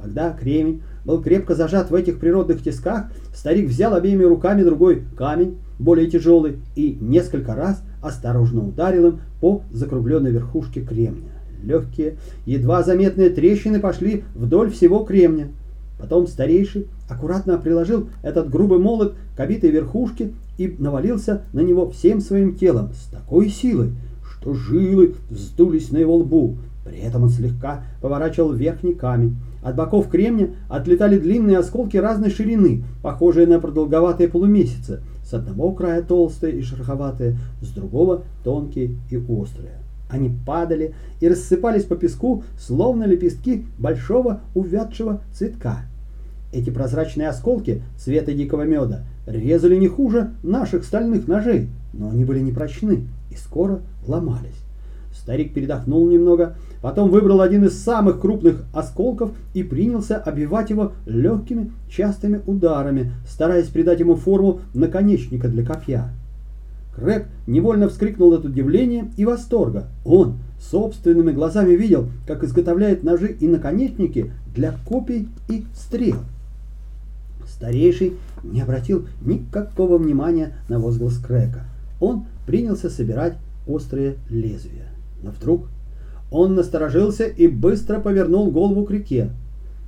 Когда 0.00 0.30
кремень 0.30 0.82
был 1.04 1.20
крепко 1.20 1.56
зажат 1.56 1.90
в 1.90 1.94
этих 1.94 2.20
природных 2.20 2.62
тисках, 2.62 3.06
старик 3.34 3.68
взял 3.68 3.94
обеими 3.94 4.22
руками 4.22 4.62
другой 4.62 5.02
камень, 5.16 5.58
более 5.80 6.08
тяжелый, 6.08 6.58
и 6.76 6.96
несколько 7.00 7.56
раз 7.56 7.82
осторожно 8.00 8.64
ударил 8.64 9.08
им 9.08 9.20
по 9.40 9.62
закругленной 9.72 10.30
верхушке 10.30 10.80
кремня. 10.80 11.32
Легкие, 11.64 12.14
едва 12.46 12.84
заметные 12.84 13.30
трещины 13.30 13.80
пошли 13.80 14.22
вдоль 14.36 14.70
всего 14.70 15.00
кремня. 15.00 15.48
Потом 15.98 16.28
старейший 16.28 16.86
аккуратно 17.08 17.58
приложил 17.58 18.08
этот 18.22 18.50
грубый 18.50 18.78
молот 18.78 19.16
к 19.36 19.40
обитой 19.40 19.70
верхушке 19.70 20.30
и 20.58 20.76
навалился 20.78 21.42
на 21.52 21.58
него 21.58 21.90
всем 21.90 22.20
своим 22.20 22.54
телом 22.54 22.92
с 22.92 23.08
такой 23.08 23.48
силой, 23.48 23.94
что 24.40 24.54
жилы 24.54 25.14
вздулись 25.30 25.90
на 25.90 25.98
его 25.98 26.16
лбу. 26.16 26.56
При 26.84 26.98
этом 26.98 27.24
он 27.24 27.28
слегка 27.28 27.84
поворачивал 28.00 28.52
верхний 28.52 28.94
камень. 28.94 29.36
От 29.62 29.76
боков 29.76 30.08
кремня 30.08 30.50
отлетали 30.68 31.18
длинные 31.18 31.58
осколки 31.58 31.96
разной 31.96 32.30
ширины, 32.30 32.84
похожие 33.02 33.46
на 33.46 33.60
продолговатые 33.60 34.28
полумесяцы. 34.28 35.02
С 35.24 35.34
одного 35.34 35.72
края 35.72 36.02
толстые 36.02 36.58
и 36.58 36.62
шероховатые, 36.62 37.38
с 37.60 37.68
другого 37.68 38.22
тонкие 38.44 38.96
и 39.10 39.16
острые. 39.16 39.82
Они 40.08 40.30
падали 40.46 40.94
и 41.20 41.28
рассыпались 41.28 41.84
по 41.84 41.96
песку, 41.96 42.44
словно 42.58 43.04
лепестки 43.04 43.66
большого 43.78 44.40
увядшего 44.54 45.20
цветка. 45.34 45.82
Эти 46.50 46.70
прозрачные 46.70 47.28
осколки 47.28 47.82
цвета 47.98 48.32
дикого 48.32 48.62
меда 48.62 49.04
резали 49.28 49.76
не 49.76 49.88
хуже 49.88 50.30
наших 50.42 50.84
стальных 50.84 51.28
ножей, 51.28 51.68
но 51.92 52.10
они 52.10 52.24
были 52.24 52.40
непрочны 52.40 53.06
и 53.30 53.34
скоро 53.36 53.80
ломались. 54.06 54.64
Старик 55.12 55.52
передохнул 55.52 56.08
немного, 56.08 56.56
потом 56.80 57.10
выбрал 57.10 57.40
один 57.40 57.64
из 57.64 57.78
самых 57.82 58.20
крупных 58.20 58.64
осколков 58.72 59.32
и 59.52 59.62
принялся 59.62 60.16
обивать 60.16 60.70
его 60.70 60.92
легкими 61.06 61.72
частыми 61.90 62.40
ударами, 62.46 63.12
стараясь 63.28 63.68
придать 63.68 64.00
ему 64.00 64.14
форму 64.14 64.60
наконечника 64.74 65.48
для 65.48 65.64
копья. 65.64 66.10
Крэг 66.94 67.26
невольно 67.46 67.88
вскрикнул 67.88 68.32
от 68.32 68.44
удивления 68.44 69.10
и 69.16 69.24
восторга. 69.24 69.88
Он 70.04 70.38
собственными 70.60 71.32
глазами 71.32 71.74
видел, 71.74 72.08
как 72.26 72.42
изготовляет 72.42 73.04
ножи 73.04 73.36
и 73.38 73.46
наконечники 73.46 74.32
для 74.54 74.74
копий 74.86 75.28
и 75.48 75.64
стрел. 75.74 76.16
Старейший 77.48 78.14
не 78.42 78.60
обратил 78.60 79.08
никакого 79.22 79.98
внимания 79.98 80.56
на 80.68 80.78
возглас 80.78 81.18
Крэка. 81.18 81.64
Он 82.00 82.26
принялся 82.46 82.90
собирать 82.90 83.34
острые 83.66 84.16
лезвия. 84.28 84.88
Но 85.22 85.30
вдруг 85.30 85.66
он 86.30 86.54
насторожился 86.54 87.24
и 87.24 87.48
быстро 87.48 88.00
повернул 88.00 88.50
голову 88.50 88.84
к 88.84 88.90
реке. 88.90 89.30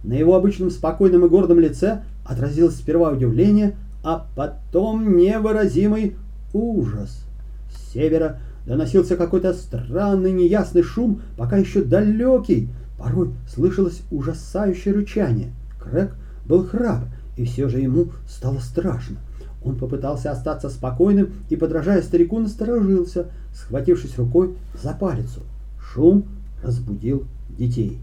На 0.02 0.14
его 0.14 0.34
обычном 0.34 0.70
спокойном 0.70 1.26
и 1.26 1.28
гордом 1.28 1.60
лице 1.60 2.02
отразилось 2.24 2.76
сперва 2.76 3.10
удивление, 3.10 3.76
а 4.02 4.26
потом 4.34 5.16
невыразимый 5.16 6.16
ужас. 6.54 7.24
С 7.70 7.92
севера 7.92 8.38
доносился 8.66 9.16
какой-то 9.16 9.52
странный 9.52 10.32
неясный 10.32 10.82
шум, 10.82 11.20
пока 11.36 11.58
еще 11.58 11.82
далекий. 11.82 12.70
Порой 12.98 13.30
слышалось 13.48 14.02
ужасающее 14.10 14.94
рычание. 14.94 15.52
Крэк 15.78 16.14
был 16.46 16.66
храбр, 16.66 17.06
и 17.40 17.44
все 17.44 17.70
же 17.70 17.80
ему 17.80 18.08
стало 18.28 18.58
страшно. 18.58 19.16
Он 19.64 19.76
попытался 19.76 20.30
остаться 20.30 20.68
спокойным 20.68 21.32
и, 21.48 21.56
подражая 21.56 22.02
старику, 22.02 22.38
насторожился, 22.38 23.28
схватившись 23.54 24.18
рукой 24.18 24.56
за 24.82 24.92
палицу. 24.92 25.40
Шум 25.80 26.24
разбудил 26.62 27.24
детей. 27.48 27.98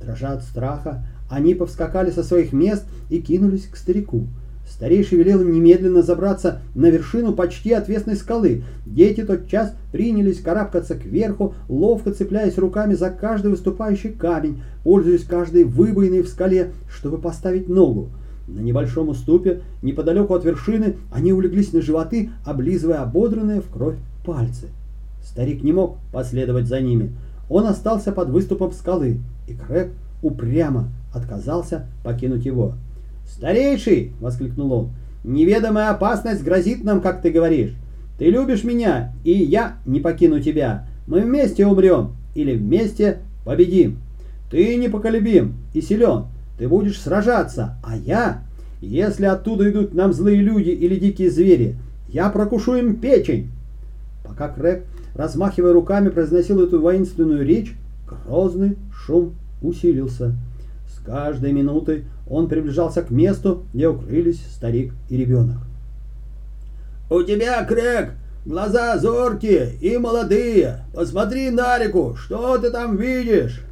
Дрожа 0.00 0.32
от 0.32 0.42
страха, 0.42 1.04
они 1.28 1.54
повскакали 1.54 2.10
со 2.10 2.22
своих 2.22 2.54
мест 2.54 2.84
и 3.10 3.20
кинулись 3.20 3.66
к 3.66 3.76
старику. 3.76 4.26
Старейший 4.66 5.18
велел 5.18 5.42
им 5.42 5.52
немедленно 5.52 6.02
забраться 6.02 6.60
на 6.74 6.86
вершину 6.86 7.34
почти 7.34 7.72
отвесной 7.72 8.16
скалы. 8.16 8.64
Дети 8.86 9.22
тотчас 9.22 9.74
принялись 9.92 10.40
карабкаться 10.40 10.94
кверху, 10.94 11.54
ловко 11.68 12.12
цепляясь 12.12 12.56
руками 12.56 12.94
за 12.94 13.10
каждый 13.10 13.50
выступающий 13.50 14.10
камень, 14.10 14.62
пользуясь 14.82 15.24
каждой 15.24 15.64
выбоиной 15.64 16.22
в 16.22 16.28
скале, 16.28 16.72
чтобы 16.90 17.18
поставить 17.18 17.68
ногу. 17.68 18.10
На 18.48 18.60
небольшом 18.60 19.10
уступе, 19.10 19.60
неподалеку 19.82 20.34
от 20.34 20.44
вершины, 20.44 20.96
они 21.12 21.34
улеглись 21.34 21.74
на 21.74 21.82
животы, 21.82 22.30
облизывая 22.46 23.02
ободранные 23.02 23.60
в 23.60 23.68
кровь 23.68 23.96
пальцы. 24.24 24.68
Старик 25.22 25.62
не 25.62 25.72
мог 25.72 25.98
последовать 26.12 26.66
за 26.66 26.80
ними. 26.80 27.12
Он 27.50 27.66
остался 27.66 28.10
под 28.10 28.30
выступом 28.30 28.72
скалы, 28.72 29.18
и 29.46 29.52
Крэг 29.52 29.90
упрямо 30.22 30.88
отказался 31.12 31.86
покинуть 32.02 32.46
его. 32.46 32.72
«Старейший!»— 33.26 34.12
воскликнул 34.20 34.72
он. 34.72 34.90
«Неведомая 35.24 35.90
опасность 35.90 36.42
грозит 36.42 36.82
нам, 36.84 37.02
как 37.02 37.20
ты 37.20 37.30
говоришь. 37.30 37.74
Ты 38.18 38.30
любишь 38.30 38.64
меня, 38.64 39.12
и 39.24 39.32
я 39.32 39.76
не 39.84 40.00
покину 40.00 40.40
тебя. 40.40 40.86
Мы 41.06 41.20
вместе 41.20 41.66
умрем 41.66 42.12
или 42.34 42.56
вместе 42.56 43.18
победим. 43.44 43.98
Ты 44.50 44.76
непоколебим 44.76 45.54
и 45.74 45.82
силен. 45.82 46.24
Ты 46.58 46.68
будешь 46.68 47.00
сражаться, 47.00 47.76
а 47.84 47.96
я, 47.96 48.42
если 48.80 49.26
оттуда 49.26 49.70
идут 49.70 49.94
нам 49.94 50.12
злые 50.12 50.42
люди 50.42 50.70
или 50.70 50.96
дикие 50.96 51.30
звери, 51.30 51.76
я 52.08 52.28
прокушу 52.30 52.74
им 52.74 52.96
печень». 52.96 53.50
Пока 54.24 54.48
Крэг, 54.48 54.84
размахивая 55.14 55.72
руками, 55.72 56.08
произносил 56.10 56.60
эту 56.62 56.80
воинственную 56.80 57.46
речь, 57.46 57.74
грозный 58.08 58.76
шум 58.92 59.34
усилился. 59.62 60.34
С 60.86 61.04
каждой 61.04 61.52
минутой 61.52 62.04
он 62.28 62.48
приближался 62.48 63.02
к 63.02 63.10
месту, 63.10 63.64
где 63.72 63.88
укрылись 63.88 64.42
старик 64.52 64.92
и 65.08 65.16
ребенок. 65.16 65.58
«У 67.10 67.22
тебя, 67.22 67.64
Крэг, 67.64 68.12
глаза 68.44 68.98
зоркие 68.98 69.74
и 69.80 69.96
молодые. 69.96 70.80
Посмотри 70.92 71.50
на 71.50 71.78
реку, 71.78 72.16
что 72.16 72.58
ты 72.58 72.70
там 72.70 72.96
видишь?» 72.96 73.62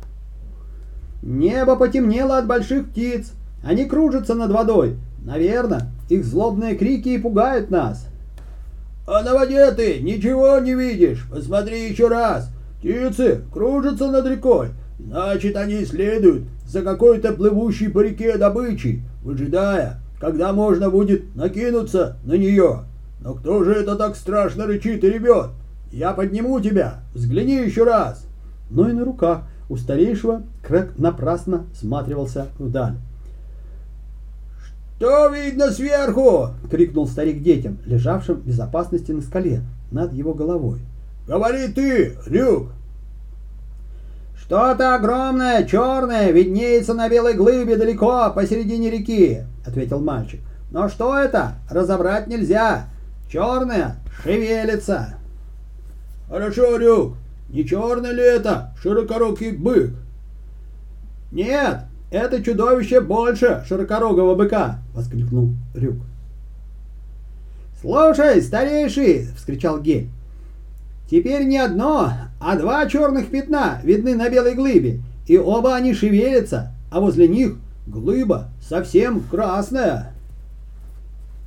Небо 1.22 1.76
потемнело 1.76 2.38
от 2.38 2.46
больших 2.46 2.90
птиц. 2.90 3.32
Они 3.62 3.84
кружатся 3.84 4.34
над 4.34 4.50
водой. 4.50 4.96
Наверное, 5.24 5.90
их 6.08 6.24
злобные 6.24 6.76
крики 6.76 7.10
и 7.10 7.18
пугают 7.18 7.70
нас. 7.70 8.06
А 9.06 9.22
на 9.22 9.34
воде 9.34 9.70
ты 9.72 10.00
ничего 10.00 10.58
не 10.58 10.74
видишь. 10.74 11.26
Посмотри 11.30 11.88
еще 11.88 12.08
раз. 12.08 12.50
Птицы 12.78 13.42
кружатся 13.52 14.10
над 14.10 14.26
рекой. 14.26 14.70
Значит, 14.98 15.56
они 15.56 15.84
следуют 15.84 16.44
за 16.66 16.82
какой-то 16.82 17.32
плывущей 17.32 17.90
по 17.90 18.00
реке 18.00 18.36
добычей, 18.36 19.02
выжидая, 19.22 20.00
когда 20.20 20.52
можно 20.52 20.90
будет 20.90 21.34
накинуться 21.34 22.16
на 22.24 22.34
нее. 22.34 22.84
Но 23.20 23.34
кто 23.34 23.62
же 23.64 23.72
это 23.72 23.96
так 23.96 24.16
страшно 24.16 24.66
рычит 24.66 25.04
и 25.04 25.10
ревет? 25.10 25.50
Я 25.92 26.12
подниму 26.12 26.60
тебя, 26.60 27.00
взгляни 27.14 27.54
еще 27.54 27.84
раз. 27.84 28.26
Но 28.70 28.88
и 28.88 28.92
на 28.92 29.04
руках 29.04 29.42
у 29.68 29.76
старейшего 29.76 30.42
Крэк 30.62 30.98
напрасно 30.98 31.66
сматривался 31.74 32.48
вдаль. 32.58 32.94
«Что 34.96 35.28
видно 35.28 35.70
сверху?»— 35.70 36.50
крикнул 36.70 37.06
старик 37.06 37.42
детям, 37.42 37.78
лежавшим 37.84 38.36
в 38.36 38.46
безопасности 38.46 39.12
на 39.12 39.20
скале 39.20 39.62
над 39.90 40.12
его 40.12 40.32
головой. 40.32 40.80
«Говори 41.26 41.68
ты, 41.68 42.16
Рюк!» 42.26 42.68
«Что-то 44.36 44.94
огромное, 44.94 45.64
черное, 45.64 46.30
виднеется 46.30 46.94
на 46.94 47.08
белой 47.08 47.34
глыбе 47.34 47.76
далеко 47.76 48.30
посередине 48.34 48.90
реки»,— 48.90 49.42
ответил 49.66 49.98
мальчик. 49.98 50.40
«Но 50.70 50.88
что 50.88 51.18
это, 51.18 51.54
разобрать 51.68 52.28
нельзя. 52.28 52.86
Черное 53.30 53.96
шевелится». 54.22 55.16
«Хорошо, 56.28 56.76
Рюк, 56.76 57.14
не 57.56 57.66
черный 57.66 58.12
ли 58.12 58.22
это 58.22 58.74
широкорукий 58.82 59.52
бык?» 59.52 59.92
«Нет, 61.32 61.84
это 62.10 62.42
чудовище 62.42 63.00
больше 63.00 63.64
широкорогого 63.66 64.34
быка!»— 64.34 64.80
воскликнул 64.94 65.54
Рюк. 65.74 65.96
«Слушай, 67.80 68.42
старейший!»— 68.42 69.28
вскричал 69.36 69.80
Гель. 69.80 70.10
«Теперь 71.10 71.46
не 71.46 71.56
одно, 71.56 72.12
а 72.40 72.56
два 72.56 72.86
черных 72.86 73.28
пятна 73.30 73.80
видны 73.82 74.14
на 74.14 74.28
белой 74.28 74.54
глыбе, 74.54 75.00
и 75.26 75.38
оба 75.38 75.76
они 75.76 75.94
шевелятся, 75.94 76.72
а 76.90 77.00
возле 77.00 77.26
них 77.26 77.56
глыба 77.86 78.50
совсем 78.60 79.20
красная». 79.20 80.12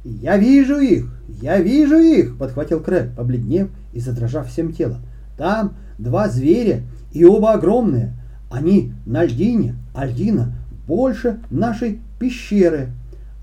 «Я 0.03 0.37
вижу 0.37 0.79
их! 0.79 1.07
Я 1.27 1.59
вижу 1.59 1.97
их!»— 1.97 2.37
подхватил 2.39 2.79
Крэг, 2.79 3.15
побледнев 3.15 3.69
и 3.93 3.99
задрожав 3.99 4.47
всем 4.47 4.71
телом. 4.73 5.01
«Там 5.37 5.73
два 5.99 6.29
зверя, 6.29 6.81
и 7.11 7.23
оба 7.25 7.53
огромные. 7.53 8.13
Они 8.49 8.93
на 9.05 9.23
льдине, 9.23 9.75
а 9.93 10.05
льдина 10.07 10.55
больше 10.87 11.39
нашей 11.51 11.99
пещеры. 12.19 12.89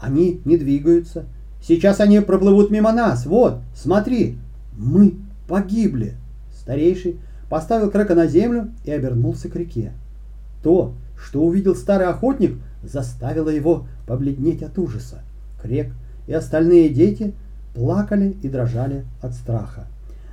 Они 0.01 0.41
не 0.45 0.57
двигаются. 0.57 1.27
Сейчас 1.63 2.01
они 2.01 2.19
проплывут 2.21 2.71
мимо 2.71 2.93
нас. 2.93 3.25
Вот, 3.27 3.61
смотри, 3.75 4.39
мы 4.77 5.15
погибли!» 5.49 6.15
Старейший 6.53 7.19
поставил 7.49 7.91
Крека 7.91 8.15
на 8.15 8.27
землю 8.27 8.71
и 8.85 8.91
обернулся 8.91 9.49
к 9.49 9.57
реке. 9.57 9.93
То, 10.63 10.95
что 11.17 11.45
увидел 11.45 11.77
старый 11.77 12.09
охотник, 12.09 12.57
заставило 12.83 13.49
его 13.49 13.87
побледнеть 14.07 14.63
от 14.63 14.79
ужаса. 14.79 15.21
Крек 15.63 15.93
и 16.27 16.33
остальные 16.33 16.89
дети 16.89 17.35
плакали 17.75 18.37
и 18.43 18.49
дрожали 18.49 19.05
от 19.21 19.35
страха. 19.35 19.87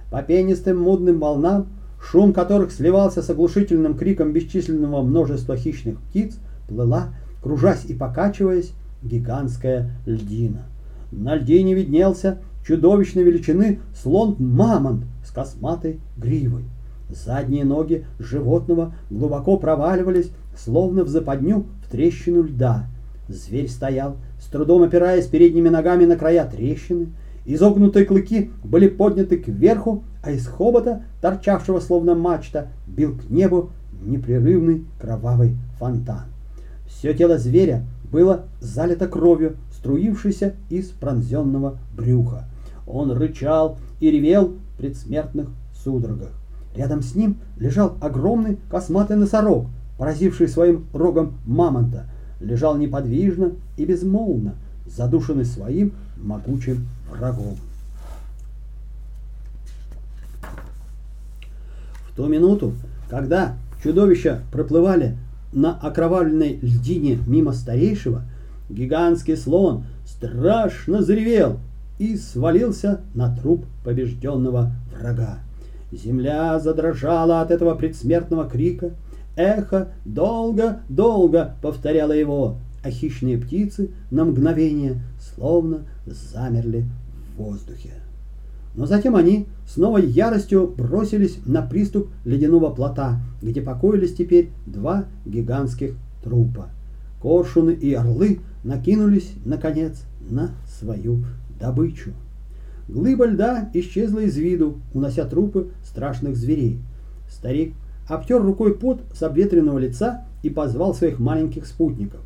По 0.09 0.21
пенистым 0.21 0.79
мудным 0.79 1.19
волнам, 1.19 1.67
шум 2.03 2.33
которых 2.33 2.71
сливался 2.71 3.21
с 3.21 3.29
оглушительным 3.29 3.97
криком 3.97 4.33
бесчисленного 4.33 5.01
множества 5.01 5.55
хищных 5.55 5.99
птиц, 6.01 6.37
плыла, 6.67 7.09
кружась 7.41 7.85
и 7.85 7.93
покачиваясь, 7.93 8.73
гигантская 9.01 9.91
льдина. 10.05 10.63
На 11.11 11.35
льдине 11.35 11.73
виднелся 11.73 12.39
чудовищной 12.65 13.23
величины 13.23 13.79
слон-мамонт 13.95 15.05
с 15.25 15.31
косматой 15.31 15.99
гривой. 16.17 16.65
Задние 17.09 17.65
ноги 17.65 18.05
животного 18.19 18.95
глубоко 19.09 19.57
проваливались, 19.57 20.31
словно 20.57 21.03
в 21.03 21.09
западню 21.09 21.65
в 21.85 21.91
трещину 21.91 22.43
льда. 22.43 22.87
Зверь 23.27 23.69
стоял, 23.69 24.17
с 24.39 24.45
трудом 24.47 24.83
опираясь 24.83 25.27
передними 25.27 25.69
ногами 25.69 26.05
на 26.05 26.15
края 26.17 26.45
трещины. 26.45 27.07
Изогнутые 27.45 28.05
клыки 28.05 28.51
были 28.63 28.87
подняты 28.87 29.37
кверху, 29.37 30.03
а 30.21 30.31
из 30.31 30.47
хобота, 30.47 31.03
торчавшего 31.21 31.79
словно 31.79 32.15
мачта, 32.15 32.69
бил 32.87 33.17
к 33.17 33.29
небу 33.29 33.71
непрерывный 34.01 34.85
кровавый 34.99 35.57
фонтан. 35.77 36.25
Все 36.87 37.13
тело 37.13 37.37
зверя 37.37 37.85
было 38.11 38.45
залито 38.61 39.07
кровью, 39.07 39.57
струившейся 39.71 40.53
из 40.69 40.89
пронзенного 40.89 41.79
брюха. 41.95 42.45
Он 42.87 43.11
рычал 43.11 43.77
и 43.99 44.11
ревел 44.11 44.49
в 44.49 44.77
предсмертных 44.77 45.49
судорогах. 45.73 46.31
Рядом 46.75 47.01
с 47.01 47.15
ним 47.15 47.39
лежал 47.57 47.97
огромный 48.01 48.57
косматый 48.69 49.17
носорог, 49.17 49.67
поразивший 49.97 50.47
своим 50.47 50.85
рогом 50.93 51.37
мамонта. 51.45 52.05
Лежал 52.39 52.77
неподвижно 52.77 53.53
и 53.77 53.85
безмолвно, 53.85 54.55
задушенный 54.85 55.45
своим 55.45 55.93
могучим 56.23 56.87
врагом. 57.09 57.57
В 62.09 62.15
ту 62.15 62.27
минуту, 62.27 62.73
когда 63.09 63.55
чудовища 63.83 64.41
проплывали 64.51 65.17
на 65.51 65.77
окровавленной 65.77 66.59
льдине 66.61 67.19
мимо 67.27 67.53
старейшего, 67.53 68.23
гигантский 68.69 69.37
слон 69.37 69.85
страшно 70.05 71.01
заревел 71.01 71.59
и 71.99 72.17
свалился 72.17 73.01
на 73.13 73.35
труп 73.35 73.65
побежденного 73.83 74.71
врага. 74.91 75.39
Земля 75.91 76.59
задрожала 76.59 77.41
от 77.41 77.51
этого 77.51 77.75
предсмертного 77.75 78.49
крика. 78.49 78.91
Эхо 79.35 79.89
долго-долго 80.05 81.55
повторяло 81.61 82.11
его, 82.11 82.57
а 82.83 82.89
хищные 82.91 83.37
птицы 83.37 83.91
на 84.11 84.25
мгновение 84.25 85.01
словно 85.19 85.85
замерли 86.05 86.85
в 87.35 87.41
воздухе. 87.41 87.91
Но 88.75 88.85
затем 88.85 89.15
они 89.15 89.47
с 89.67 89.77
новой 89.77 90.05
яростью 90.05 90.67
бросились 90.67 91.37
на 91.45 91.61
приступ 91.61 92.09
ледяного 92.25 92.71
плота, 92.71 93.19
где 93.41 93.61
покоились 93.61 94.15
теперь 94.15 94.49
два 94.65 95.05
гигантских 95.25 95.95
трупа. 96.23 96.69
Коршуны 97.21 97.71
и 97.71 97.93
орлы 97.93 98.39
накинулись, 98.63 99.31
наконец, 99.45 100.03
на 100.29 100.51
свою 100.67 101.23
добычу. 101.59 102.11
Глыба 102.87 103.25
льда 103.25 103.69
исчезла 103.73 104.19
из 104.19 104.35
виду, 104.37 104.79
унося 104.93 105.25
трупы 105.25 105.69
страшных 105.83 106.35
зверей. 106.35 106.79
Старик 107.29 107.75
обтер 108.07 108.41
рукой 108.41 108.75
пот 108.75 109.01
с 109.13 109.23
обветренного 109.23 109.79
лица 109.79 110.25
и 110.41 110.49
позвал 110.49 110.93
своих 110.93 111.19
маленьких 111.19 111.65
спутников. 111.65 112.19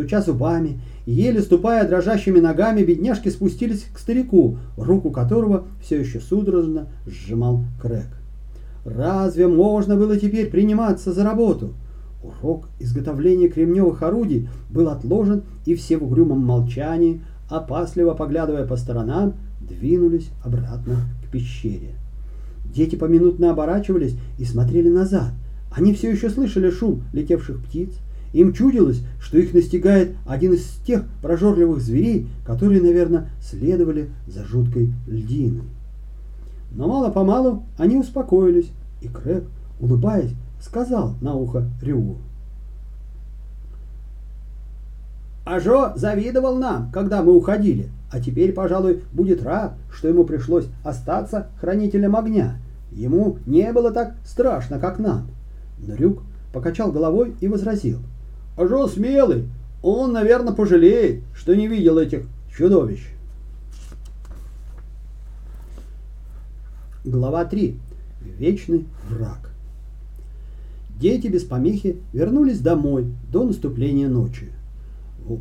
Стуча 0.00 0.22
зубами, 0.22 0.80
еле 1.04 1.42
ступая 1.42 1.86
дрожащими 1.86 2.40
ногами, 2.40 2.82
бедняжки 2.82 3.28
спустились 3.28 3.84
к 3.92 3.98
старику, 3.98 4.56
руку 4.78 5.10
которого 5.10 5.66
все 5.82 6.00
еще 6.00 6.20
судорожно 6.20 6.88
сжимал 7.06 7.64
Крэг. 7.82 8.06
Разве 8.86 9.46
можно 9.46 9.96
было 9.96 10.16
теперь 10.16 10.48
приниматься 10.48 11.12
за 11.12 11.22
работу? 11.22 11.74
Урок 12.22 12.70
изготовления 12.78 13.48
кремневых 13.48 14.02
орудий 14.02 14.48
был 14.70 14.88
отложен, 14.88 15.42
и 15.66 15.74
все 15.74 15.98
в 15.98 16.04
угрюмом 16.04 16.40
молчании, 16.40 17.20
опасливо 17.50 18.14
поглядывая 18.14 18.66
по 18.66 18.76
сторонам, 18.76 19.34
двинулись 19.60 20.30
обратно 20.42 20.96
к 21.22 21.30
пещере. 21.30 21.90
Дети 22.64 22.96
поминутно 22.96 23.50
оборачивались 23.50 24.16
и 24.38 24.46
смотрели 24.46 24.88
назад. 24.88 25.32
Они 25.70 25.92
все 25.92 26.10
еще 26.10 26.30
слышали 26.30 26.70
шум 26.70 27.02
летевших 27.12 27.62
птиц. 27.62 27.90
Им 28.32 28.52
чудилось, 28.52 29.02
что 29.20 29.38
их 29.38 29.52
настигает 29.52 30.14
один 30.26 30.52
из 30.52 30.64
тех 30.86 31.04
прожорливых 31.20 31.80
зверей, 31.80 32.28
которые, 32.46 32.80
наверное, 32.80 33.28
следовали 33.40 34.10
за 34.26 34.44
жуткой 34.44 34.92
льдиной. 35.06 35.64
Но 36.70 36.86
мало-помалу 36.86 37.64
они 37.76 37.96
успокоились, 37.96 38.70
и 39.00 39.08
Крэг, 39.08 39.44
улыбаясь, 39.80 40.32
сказал 40.60 41.14
на 41.20 41.34
ухо 41.34 41.68
Рюу. 41.82 42.18
Ажо 45.44 45.94
завидовал 45.96 46.56
нам, 46.56 46.92
когда 46.92 47.22
мы 47.22 47.34
уходили, 47.34 47.88
а 48.12 48.20
теперь, 48.20 48.52
пожалуй, 48.52 49.02
будет 49.12 49.42
рад, 49.42 49.74
что 49.92 50.06
ему 50.06 50.24
пришлось 50.24 50.66
остаться 50.84 51.48
хранителем 51.60 52.14
огня. 52.14 52.58
Ему 52.92 53.38
не 53.46 53.72
было 53.72 53.90
так 53.90 54.14
страшно, 54.24 54.78
как 54.78 55.00
нам. 55.00 55.28
Но 55.78 55.94
Рюк 55.94 56.22
покачал 56.52 56.92
головой 56.92 57.34
и 57.40 57.48
возразил. 57.48 57.98
Ажо 58.56 58.88
смелый, 58.88 59.48
он, 59.82 60.12
наверное, 60.12 60.52
пожалеет, 60.52 61.22
что 61.34 61.54
не 61.54 61.66
видел 61.66 61.98
этих 61.98 62.26
чудовищ. 62.56 63.06
Глава 67.04 67.44
3. 67.46 67.78
Вечный 68.38 68.86
враг. 69.08 69.50
Дети 71.00 71.28
без 71.28 71.44
помехи 71.44 71.96
вернулись 72.12 72.60
домой 72.60 73.06
до 73.32 73.44
наступления 73.44 74.08
ночи. 74.08 74.50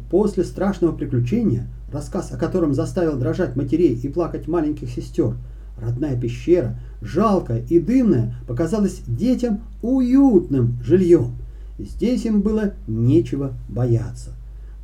После 0.10 0.46
страшного 0.46 0.96
приключения, 0.96 1.68
рассказ 1.92 2.32
о 2.32 2.38
котором 2.38 2.74
заставил 2.74 3.18
дрожать 3.18 3.58
матерей 3.58 3.94
и 3.96 4.08
плакать 4.08 4.48
маленьких 4.48 4.90
сестер, 4.90 5.36
родная 5.78 6.20
пещера, 6.20 6.80
жалкая 7.02 7.66
и 7.70 7.80
дымная, 7.80 8.36
показалась 8.48 9.02
детям 9.06 9.62
уютным 9.82 10.78
жильем. 10.82 11.36
Здесь 11.80 12.26
им 12.26 12.42
было 12.42 12.74
нечего 12.88 13.54
бояться. 13.68 14.32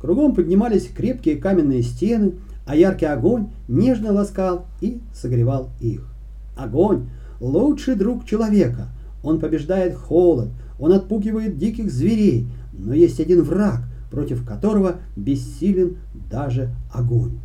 Кругом 0.00 0.34
поднимались 0.34 0.88
крепкие 0.88 1.36
каменные 1.36 1.82
стены, 1.82 2.32
а 2.66 2.74
яркий 2.74 3.06
огонь 3.06 3.50
нежно 3.68 4.12
ласкал 4.12 4.66
и 4.80 5.00
согревал 5.14 5.70
их. 5.80 6.08
Огонь– 6.56 7.08
лучший 7.40 7.94
друг 7.94 8.24
человека. 8.24 8.88
Он 9.22 9.38
побеждает 9.38 9.94
холод, 9.94 10.48
он 10.78 10.92
отпугивает 10.92 11.58
диких 11.58 11.92
зверей, 11.92 12.48
но 12.72 12.94
есть 12.94 13.20
один 13.20 13.42
враг– 13.42 13.82
против 14.10 14.44
которого 14.44 14.96
бессилен 15.16 15.98
даже 16.30 16.70
огонь. 16.92 17.38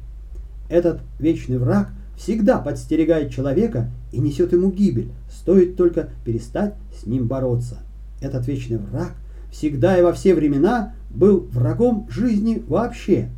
Этот 0.70 1.02
вечный 1.20 1.58
враг 1.58 1.90
всегда 2.18 2.60
подстерегает 2.60 3.32
человека 3.32 3.90
и 4.12 4.20
несет 4.20 4.54
ему 4.54 4.72
гибель, 4.72 5.12
стоит 5.30 5.76
только 5.76 6.10
перестать 6.24 6.76
с 6.98 7.06
ним 7.06 7.28
бороться. 7.28 7.80
Этот 8.22 8.48
вечный 8.48 8.78
враг 8.78 9.14
всегда 9.52 9.98
и 10.00 10.02
во 10.02 10.14
все 10.14 10.34
времена 10.34 10.94
был 11.10 11.48
врагом 11.52 12.08
жизни 12.10 12.64
вообще. 12.68 13.30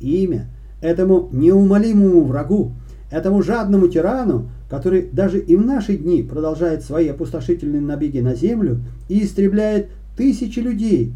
Имя 0.00 0.48
этому 0.80 1.28
неумолимому 1.32 2.24
врагу, 2.24 2.72
этому 3.10 3.42
жадному 3.42 3.88
тирану, 3.88 4.50
который 4.68 5.08
даже 5.10 5.38
и 5.38 5.56
в 5.56 5.64
наши 5.64 5.96
дни 5.96 6.22
продолжает 6.22 6.82
свои 6.82 7.08
опустошительные 7.08 7.80
набеги 7.80 8.18
на 8.18 8.34
землю 8.34 8.80
и 9.08 9.24
истребляет 9.24 9.88
тысячи 10.16 10.60
людей, 10.60 11.14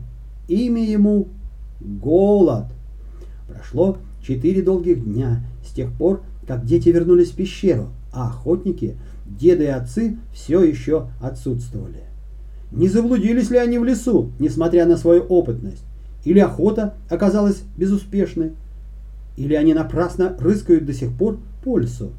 имя 0.48 0.84
ему 0.84 1.28
голод. 1.80 2.66
Прошло 3.48 3.98
четыре 4.22 4.62
долгих 4.62 5.04
дня 5.04 5.42
с 5.66 5.72
тех 5.72 5.92
пор, 5.92 6.22
как 6.46 6.64
дети 6.64 6.88
вернулись 6.88 7.30
в 7.30 7.36
пещеру, 7.36 7.88
а 8.12 8.28
охотники, 8.28 8.96
деды 9.26 9.64
и 9.64 9.68
отцы 9.68 10.18
все 10.32 10.62
еще 10.62 11.08
отсутствовали. 11.20 12.07
Не 12.70 12.88
заблудились 12.88 13.50
ли 13.50 13.58
они 13.58 13.78
в 13.78 13.84
лесу, 13.84 14.32
несмотря 14.38 14.86
на 14.86 14.96
свою 14.96 15.22
опытность? 15.22 15.82
Или 16.24 16.40
охота 16.40 16.94
оказалась 17.08 17.62
безуспешной? 17.76 18.52
Или 19.36 19.54
они 19.54 19.72
напрасно 19.72 20.36
рыскают 20.38 20.84
до 20.84 20.92
сих 20.92 21.12
пор 21.12 21.38
по 21.64 21.78
лесу? 21.78 22.10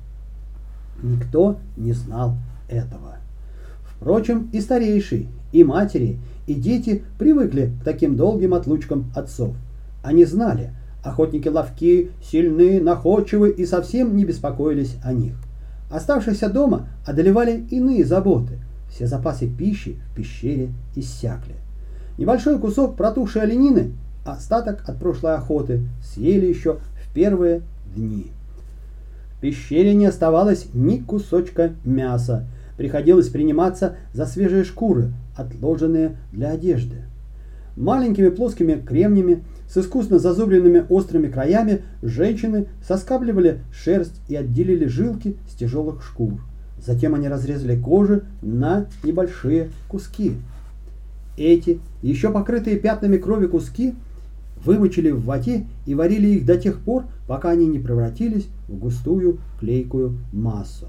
Никто 1.03 1.59
не 1.77 1.93
знал 1.93 2.35
этого. 2.67 3.17
Впрочем, 3.83 4.49
и 4.53 4.62
старейший, 4.62 5.27
и 5.51 5.63
матери, 5.63 6.17
и 6.47 6.53
дети 6.53 7.03
привыкли 7.17 7.73
к 7.81 7.83
таким 7.83 8.15
долгим 8.15 8.53
отлучкам 8.53 9.12
отцов. 9.15 9.55
Они 10.03 10.25
знали, 10.25 10.71
охотники 11.03 11.47
ловки, 11.47 12.12
сильны, 12.23 12.81
находчивы 12.81 13.51
и 13.51 13.65
совсем 13.65 14.15
не 14.15 14.25
беспокоились 14.25 14.95
о 15.03 15.13
них. 15.13 15.33
Оставшихся 15.91 16.49
дома 16.49 16.88
одолевали 17.05 17.65
иные 17.69 18.05
заботы. 18.05 18.59
Все 18.89 19.08
запасы 19.08 19.47
пищи 19.47 19.97
в 20.12 20.15
пещере 20.15 20.69
иссякли. 20.95 21.56
Небольшой 22.17 22.60
кусок 22.60 22.97
протухшей 22.97 23.43
оленины, 23.43 23.93
остаток 24.25 24.84
от 24.88 24.97
прошлой 24.97 25.36
охоты, 25.36 25.88
съели 26.04 26.45
еще 26.45 26.80
в 27.02 27.13
первые 27.13 27.62
дни. 27.95 28.28
В 29.38 29.41
пещере 29.41 29.93
не 29.93 30.06
оставалось 30.06 30.67
ни 30.73 30.97
кусочка 30.97 31.71
мяса. 31.86 32.45
Приходилось 32.78 33.30
приниматься 33.30 33.95
за 34.13 34.25
свежие 34.25 34.63
шкуры, 34.63 35.13
отложенные 35.36 36.17
для 36.32 36.52
одежды. 36.52 37.04
Маленькими 37.78 38.30
плоскими 38.30 38.73
кремнями 38.73 39.43
с 39.69 39.78
искусно 39.78 40.19
зазубренными 40.19 40.84
острыми 40.89 41.28
краями 41.28 41.84
женщины 42.02 42.65
соскабливали 42.86 43.62
шерсть 43.71 44.19
и 44.28 44.36
отделили 44.36 44.88
жилки 44.88 45.38
с 45.49 45.56
тяжелых 45.56 46.04
шкур. 46.04 46.41
Затем 46.86 47.15
они 47.15 47.28
разрезали 47.28 47.80
кожу 47.80 48.22
на 48.42 48.88
небольшие 49.04 49.72
куски. 49.88 50.34
Эти, 51.38 51.80
еще 52.02 52.32
покрытые 52.32 52.78
пятнами 52.78 53.18
крови 53.18 53.48
куски, 53.48 53.96
вымочили 54.63 55.12
в 55.12 55.24
воде 55.24 55.65
и 55.86 55.96
варили 55.96 56.28
их 56.30 56.46
до 56.46 56.58
тех 56.58 56.80
пор, 56.80 57.06
пока 57.28 57.50
они 57.50 57.65
не 57.65 57.80
превратились 57.80 58.48
в 58.68 58.76
густую 58.78 59.39
клейкую 59.60 60.18
массу. 60.34 60.88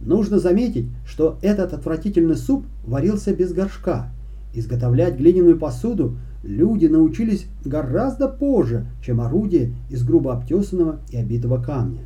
Нужно 0.00 0.38
заметить, 0.38 0.86
что 1.06 1.38
этот 1.42 1.72
отвратительный 1.72 2.36
суп 2.36 2.64
варился 2.86 3.34
без 3.34 3.52
горшка. 3.52 4.10
Изготовлять 4.52 5.16
глиняную 5.16 5.58
посуду 5.58 6.16
люди 6.42 6.86
научились 6.86 7.46
гораздо 7.64 8.28
позже, 8.28 8.86
чем 9.02 9.20
орудие 9.20 9.72
из 9.90 10.04
грубо 10.04 10.34
обтесанного 10.34 11.00
и 11.10 11.16
обитого 11.16 11.60
камня. 11.62 12.02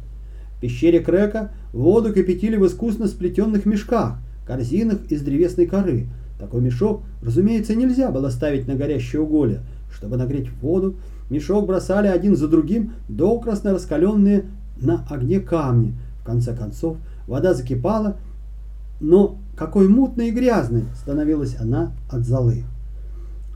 В 0.58 0.60
пещере 0.60 0.98
Крека 0.98 1.52
воду 1.72 2.12
кипятили 2.12 2.56
в 2.56 2.66
искусно 2.66 3.06
сплетенных 3.06 3.64
мешках, 3.64 4.18
корзинах 4.44 4.98
из 5.08 5.22
древесной 5.22 5.66
коры. 5.66 6.08
Такой 6.36 6.60
мешок, 6.60 7.02
разумеется, 7.22 7.76
нельзя 7.76 8.10
было 8.10 8.28
ставить 8.28 8.66
на 8.66 8.74
горящее 8.74 9.22
уголье, 9.22 9.60
чтобы 9.92 10.16
нагреть 10.16 10.50
воду, 10.60 10.96
мешок 11.30 11.64
бросали 11.64 12.08
один 12.08 12.34
за 12.34 12.48
другим 12.48 12.94
докрасно 13.08 13.72
раскаленные 13.72 14.46
на 14.80 15.06
огне 15.08 15.38
камни. 15.38 15.94
В 16.22 16.24
конце 16.24 16.56
концов, 16.56 16.96
вода 17.28 17.54
закипала, 17.54 18.16
но 19.00 19.38
какой 19.56 19.86
мутной 19.86 20.30
и 20.30 20.32
грязной 20.32 20.86
становилась 21.00 21.56
она 21.60 21.92
от 22.10 22.26
золы. 22.26 22.64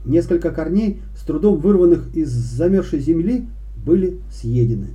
Несколько 0.05 0.53
корней, 0.53 1.03
с 1.17 1.25
трудом 1.25 1.59
вырванных 1.59 2.15
из 2.15 2.31
замерзшей 2.31 3.01
земли, 3.01 3.49
были 3.85 4.21
съедены. 4.31 4.91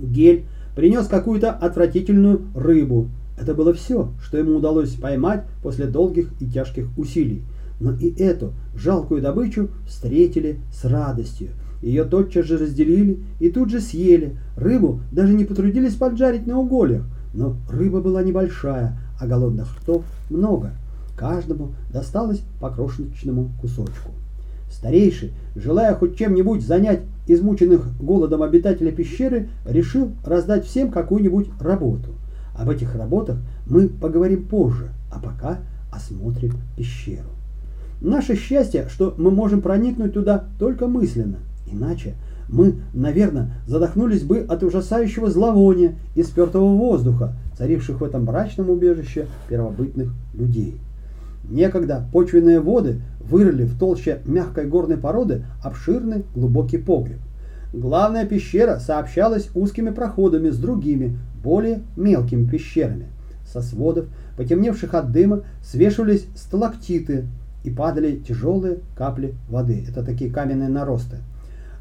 Гель 0.00 0.46
принес 0.74 1.06
какую-то 1.06 1.50
отвратительную 1.50 2.42
рыбу. 2.54 3.08
Это 3.38 3.54
было 3.54 3.72
все, 3.72 4.10
что 4.22 4.38
ему 4.38 4.56
удалось 4.56 4.94
поймать 4.94 5.44
после 5.62 5.86
долгих 5.86 6.30
и 6.40 6.46
тяжких 6.46 6.86
усилий 6.96 7.42
но 7.80 7.92
и 7.92 8.14
эту 8.22 8.52
жалкую 8.74 9.22
добычу 9.22 9.68
встретили 9.86 10.60
с 10.72 10.84
радостью. 10.84 11.50
Ее 11.82 12.04
тотчас 12.04 12.46
же 12.46 12.56
разделили 12.56 13.22
и 13.40 13.50
тут 13.50 13.70
же 13.70 13.80
съели. 13.80 14.38
Рыбу 14.56 15.00
даже 15.12 15.34
не 15.34 15.44
потрудились 15.44 15.94
поджарить 15.94 16.46
на 16.46 16.58
угольях, 16.58 17.02
но 17.34 17.56
рыба 17.68 18.00
была 18.00 18.22
небольшая, 18.22 18.98
а 19.20 19.26
голодных 19.26 19.76
ртов 19.80 20.04
много. 20.30 20.72
Каждому 21.16 21.74
досталось 21.92 22.42
по 22.60 22.70
крошечному 22.70 23.50
кусочку. 23.60 24.10
Старейший, 24.74 25.32
желая 25.54 25.94
хоть 25.94 26.18
чем-нибудь 26.18 26.66
занять 26.66 27.02
измученных 27.28 27.86
голодом 28.00 28.42
обитателей 28.42 28.90
пещеры, 28.90 29.48
решил 29.64 30.10
раздать 30.24 30.66
всем 30.66 30.90
какую-нибудь 30.90 31.48
работу. 31.60 32.10
Об 32.56 32.70
этих 32.70 32.94
работах 32.96 33.38
мы 33.66 33.88
поговорим 33.88 34.46
позже, 34.46 34.90
а 35.12 35.20
пока 35.20 35.60
осмотрим 35.92 36.54
пещеру. 36.76 37.28
Наше 38.00 38.34
счастье, 38.34 38.88
что 38.90 39.14
мы 39.16 39.30
можем 39.30 39.62
проникнуть 39.62 40.12
туда 40.12 40.44
только 40.58 40.88
мысленно. 40.88 41.38
Иначе 41.70 42.14
мы, 42.48 42.74
наверное, 42.92 43.52
задохнулись 43.66 44.24
бы 44.24 44.40
от 44.40 44.64
ужасающего 44.64 45.30
зловония 45.30 45.94
и 46.14 46.22
спертого 46.22 46.76
воздуха, 46.76 47.34
царивших 47.56 48.00
в 48.00 48.04
этом 48.04 48.24
мрачном 48.24 48.70
убежище 48.70 49.28
первобытных 49.48 50.12
людей. 50.34 50.80
Некогда 51.48 52.06
почвенные 52.12 52.60
воды 52.60 53.00
вырыли 53.20 53.64
в 53.64 53.78
толще 53.78 54.20
мягкой 54.24 54.66
горной 54.66 54.96
породы 54.96 55.44
обширный 55.62 56.24
глубокий 56.34 56.78
погреб. 56.78 57.18
Главная 57.72 58.24
пещера 58.24 58.78
сообщалась 58.78 59.50
узкими 59.54 59.90
проходами 59.90 60.50
с 60.50 60.58
другими, 60.58 61.18
более 61.42 61.82
мелкими 61.96 62.46
пещерами. 62.46 63.08
Со 63.46 63.60
сводов, 63.62 64.06
потемневших 64.36 64.94
от 64.94 65.12
дыма, 65.12 65.42
свешивались 65.62 66.26
сталактиты, 66.34 67.26
и 67.64 67.70
падали 67.70 68.16
тяжелые 68.16 68.78
капли 68.94 69.34
воды. 69.48 69.84
Это 69.88 70.04
такие 70.04 70.30
каменные 70.30 70.68
наросты. 70.68 71.16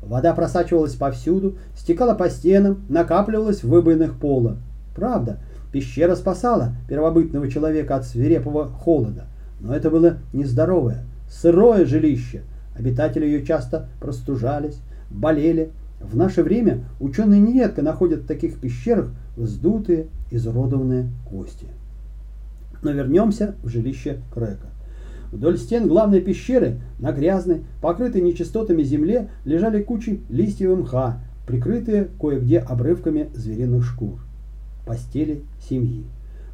Вода 0.02 0.34
просачивалась 0.34 0.96
повсюду, 0.96 1.58
стекала 1.78 2.14
по 2.14 2.30
стенам, 2.30 2.84
накапливалась 2.90 3.64
в 3.64 3.70
выбоинах 3.70 4.14
пола. 4.16 4.58
Правда, 4.96 5.40
пещера 5.72 6.16
спасала 6.16 6.74
первобытного 6.88 7.50
человека 7.50 7.96
от 7.96 8.06
свирепого 8.06 8.68
холода, 8.68 9.26
но 9.64 9.74
это 9.74 9.90
было 9.90 10.18
нездоровое, 10.34 11.06
сырое 11.30 11.86
жилище. 11.86 12.44
Обитатели 12.78 13.26
ее 13.26 13.46
часто 13.46 13.88
простужались, 14.00 14.80
болели. 15.10 15.72
В 16.02 16.18
наше 16.18 16.44
время 16.44 16.84
ученые 17.00 17.40
нередко 17.40 17.82
находят 17.82 18.22
в 18.24 18.28
таких 18.28 18.60
пещерах 18.60 19.10
вздутые, 19.38 20.08
изуродованные 20.32 21.08
кости. 21.26 21.68
Но 22.82 22.92
вернемся 22.92 23.56
в 23.64 23.70
жилище 23.70 24.20
Крека. 24.34 24.68
Вдоль 25.32 25.58
стен 25.58 25.88
главной 25.88 26.20
пещеры 26.20 26.82
на 27.00 27.14
грязной, 27.14 27.64
покрытой 27.82 28.22
нечистотами 28.22 28.84
земле 28.84 29.30
лежали 29.46 29.82
кучи 29.82 30.22
листьев 30.30 30.72
и 30.72 30.82
мха, 30.82 31.20
прикрытые 31.48 32.10
кое-где 32.20 32.60
обрывками 32.60 33.30
звериных 33.34 33.86
шкур. 33.86 34.20
Постели 34.86 35.42
семьи. 35.70 36.06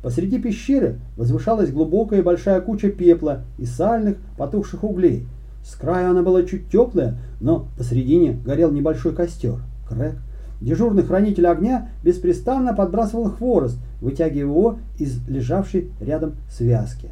Посреди 0.01 0.39
пещеры 0.39 0.99
возвышалась 1.17 1.71
глубокая 1.71 2.23
большая 2.23 2.61
куча 2.61 2.89
пепла 2.89 3.41
и 3.57 3.65
сальных 3.65 4.17
потухших 4.37 4.83
углей. 4.83 5.25
С 5.63 5.75
края 5.75 6.09
она 6.09 6.23
была 6.23 6.43
чуть 6.43 6.69
теплая, 6.69 7.17
но 7.41 7.67
посредине 7.77 8.39
горел 8.45 8.71
небольшой 8.71 9.13
костер. 9.13 9.59
Крэк, 9.89 10.15
дежурный 10.61 11.03
хранитель 11.03 11.47
огня, 11.47 11.89
беспрестанно 12.03 12.73
подбрасывал 12.73 13.29
хворост, 13.31 13.77
вытягивая 14.01 14.39
его 14.39 14.77
из 14.97 15.19
лежавшей 15.27 15.91
рядом 15.99 16.35
связки. 16.49 17.09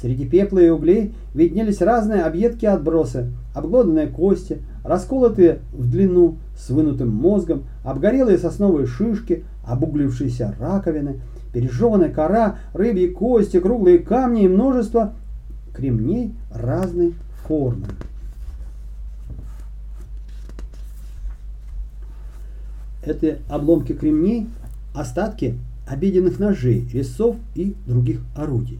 Среди 0.00 0.26
пепла 0.26 0.58
и 0.58 0.68
углей 0.68 1.14
виднелись 1.34 1.80
разные 1.80 2.22
объедки 2.22 2.66
отбросы, 2.66 3.30
обглоданные 3.54 4.06
кости, 4.06 4.62
расколотые 4.84 5.60
в 5.72 5.90
длину 5.90 6.38
с 6.56 6.70
вынутым 6.70 7.10
мозгом, 7.10 7.64
обгорелые 7.84 8.38
сосновые 8.38 8.86
шишки, 8.86 9.44
обуглившиеся 9.64 10.56
раковины, 10.58 11.20
пережеванная 11.52 12.10
кора, 12.10 12.58
рыбьи 12.72 13.08
кости, 13.08 13.60
круглые 13.60 13.98
камни 13.98 14.44
и 14.44 14.48
множество 14.48 15.14
кремней 15.74 16.34
разной 16.52 17.14
формы. 17.46 17.86
Это 23.04 23.38
обломки 23.48 23.92
кремней, 23.92 24.48
остатки 24.94 25.58
обеденных 25.86 26.38
ножей, 26.38 26.88
резцов 26.92 27.36
и 27.54 27.74
других 27.86 28.20
орудий. 28.36 28.78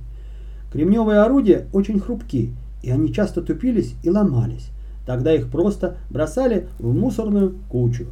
Кремневые 0.72 1.20
орудия 1.20 1.66
очень 1.72 2.00
хрупки, 2.00 2.54
и 2.82 2.90
они 2.90 3.12
часто 3.12 3.42
тупились 3.42 3.94
и 4.02 4.10
ломались. 4.10 4.70
Тогда 5.06 5.34
их 5.34 5.50
просто 5.50 5.96
бросали 6.08 6.68
в 6.78 6.94
мусорную 6.94 7.56
кучу. 7.68 8.06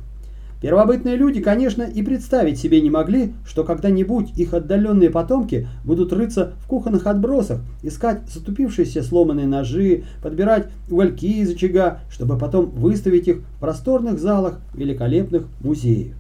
Первобытные 0.60 1.16
люди, 1.16 1.40
конечно, 1.40 1.82
и 1.82 2.02
представить 2.02 2.58
себе 2.58 2.82
не 2.82 2.90
могли, 2.90 3.32
что 3.46 3.64
когда-нибудь 3.64 4.32
их 4.36 4.52
отдаленные 4.52 5.08
потомки 5.08 5.66
будут 5.84 6.12
рыться 6.12 6.52
в 6.58 6.66
кухонных 6.66 7.06
отбросах, 7.06 7.60
искать 7.82 8.28
затупившиеся 8.28 9.02
сломанные 9.02 9.46
ножи, 9.46 10.04
подбирать 10.22 10.68
угольки 10.90 11.24
из 11.24 11.54
очага, 11.54 12.00
чтобы 12.10 12.36
потом 12.36 12.66
выставить 12.70 13.26
их 13.26 13.38
в 13.38 13.60
просторных 13.60 14.18
залах 14.18 14.60
великолепных 14.74 15.46
музеев. 15.60 16.14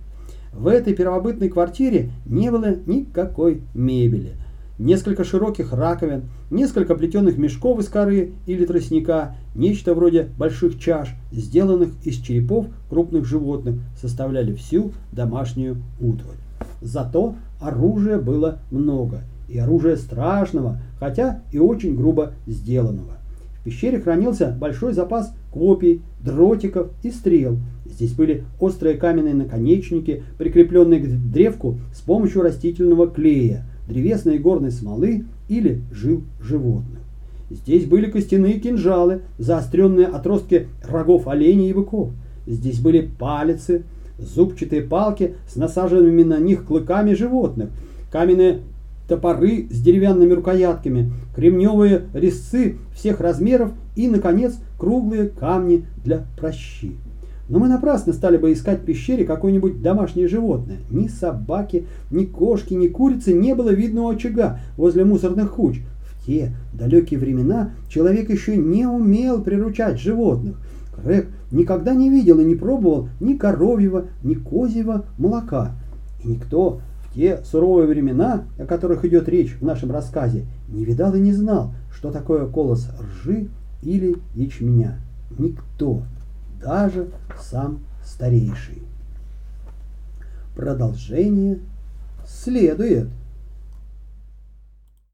В 0.54 0.68
этой 0.68 0.94
первобытной 0.94 1.50
квартире 1.50 2.10
не 2.24 2.50
было 2.50 2.74
никакой 2.86 3.60
мебели– 3.74 4.32
несколько 4.80 5.24
широких 5.24 5.72
раковин, 5.72 6.24
несколько 6.50 6.94
плетеных 6.94 7.36
мешков 7.36 7.78
из 7.78 7.88
коры 7.88 8.32
или 8.46 8.64
тростника, 8.64 9.36
нечто 9.54 9.94
вроде 9.94 10.28
больших 10.38 10.78
чаш, 10.78 11.10
сделанных 11.30 11.90
из 12.02 12.16
черепов 12.16 12.66
крупных 12.88 13.26
животных, 13.26 13.76
составляли 14.00 14.54
всю 14.54 14.92
домашнюю 15.12 15.76
утварь. 16.00 16.38
Зато 16.80 17.34
оружия 17.60 18.18
было 18.18 18.60
много, 18.70 19.22
и 19.48 19.58
оружия 19.58 19.96
страшного, 19.96 20.80
хотя 20.98 21.42
и 21.52 21.58
очень 21.58 21.94
грубо 21.94 22.32
сделанного. 22.46 23.18
В 23.60 23.64
пещере 23.64 24.00
хранился 24.00 24.56
большой 24.58 24.94
запас 24.94 25.34
копий, 25.52 26.00
дротиков 26.24 26.88
и 27.02 27.10
стрел. 27.10 27.58
Здесь 27.84 28.14
были 28.14 28.44
острые 28.58 28.96
каменные 28.96 29.34
наконечники, 29.34 30.22
прикрепленные 30.38 31.00
к 31.00 31.30
древку 31.30 31.78
с 31.94 32.00
помощью 32.00 32.40
растительного 32.40 33.06
клея, 33.06 33.66
древесной 33.90 34.36
и 34.36 34.38
горной 34.38 34.70
смолы 34.70 35.24
или 35.48 35.82
жил 35.92 36.22
животных. 36.40 37.00
Здесь 37.50 37.84
были 37.84 38.10
костяные 38.10 38.60
кинжалы, 38.60 39.22
заостренные 39.38 40.06
отростки 40.06 40.68
рогов 40.88 41.26
оленей 41.26 41.70
и 41.70 41.72
быков. 41.72 42.10
Здесь 42.46 42.78
были 42.78 43.10
палицы, 43.18 43.82
зубчатые 44.18 44.82
палки 44.82 45.34
с 45.48 45.56
насаженными 45.56 46.22
на 46.22 46.38
них 46.38 46.64
клыками 46.64 47.14
животных, 47.14 47.70
каменные 48.12 48.60
топоры 49.08 49.66
с 49.70 49.82
деревянными 49.82 50.32
рукоятками, 50.32 51.12
кремневые 51.34 52.04
резцы 52.14 52.76
всех 52.94 53.20
размеров 53.20 53.72
и, 53.96 54.06
наконец, 54.06 54.54
круглые 54.78 55.28
камни 55.28 55.84
для 56.04 56.24
прощи. 56.38 56.92
Но 57.50 57.58
мы 57.58 57.66
напрасно 57.66 58.12
стали 58.12 58.36
бы 58.36 58.52
искать 58.52 58.82
в 58.82 58.84
пещере 58.84 59.24
какое-нибудь 59.24 59.82
домашнее 59.82 60.28
животное. 60.28 60.78
Ни 60.88 61.08
собаки, 61.08 61.84
ни 62.12 62.24
кошки, 62.24 62.74
ни 62.74 62.86
курицы 62.86 63.32
не 63.32 63.56
было 63.56 63.70
видно 63.70 64.02
у 64.02 64.08
очага 64.08 64.60
возле 64.76 65.04
мусорных 65.04 65.54
куч. 65.54 65.80
В 66.04 66.24
те 66.24 66.54
далекие 66.72 67.18
времена 67.18 67.72
человек 67.88 68.30
еще 68.30 68.56
не 68.56 68.86
умел 68.86 69.42
приручать 69.42 70.00
животных. 70.00 70.60
Крэг 70.94 71.26
никогда 71.50 71.92
не 71.92 72.08
видел 72.08 72.38
и 72.38 72.44
не 72.44 72.54
пробовал 72.54 73.08
ни 73.18 73.34
коровьего, 73.34 74.04
ни 74.22 74.34
козьего 74.34 75.06
молока. 75.18 75.72
И 76.22 76.28
никто 76.28 76.80
в 77.02 77.14
те 77.14 77.40
суровые 77.44 77.88
времена, 77.88 78.44
о 78.60 78.64
которых 78.64 79.04
идет 79.04 79.28
речь 79.28 79.56
в 79.60 79.64
нашем 79.64 79.90
рассказе, 79.90 80.44
не 80.68 80.84
видал 80.84 81.16
и 81.16 81.20
не 81.20 81.32
знал, 81.32 81.72
что 81.92 82.12
такое 82.12 82.46
колос 82.46 82.88
ржи 83.00 83.48
или 83.82 84.18
ячменя. 84.36 85.00
Никто, 85.36 86.02
даже 86.60 87.08
сам 87.38 87.80
старейший. 88.04 88.82
Продолжение 90.54 91.58
следует. 92.26 93.08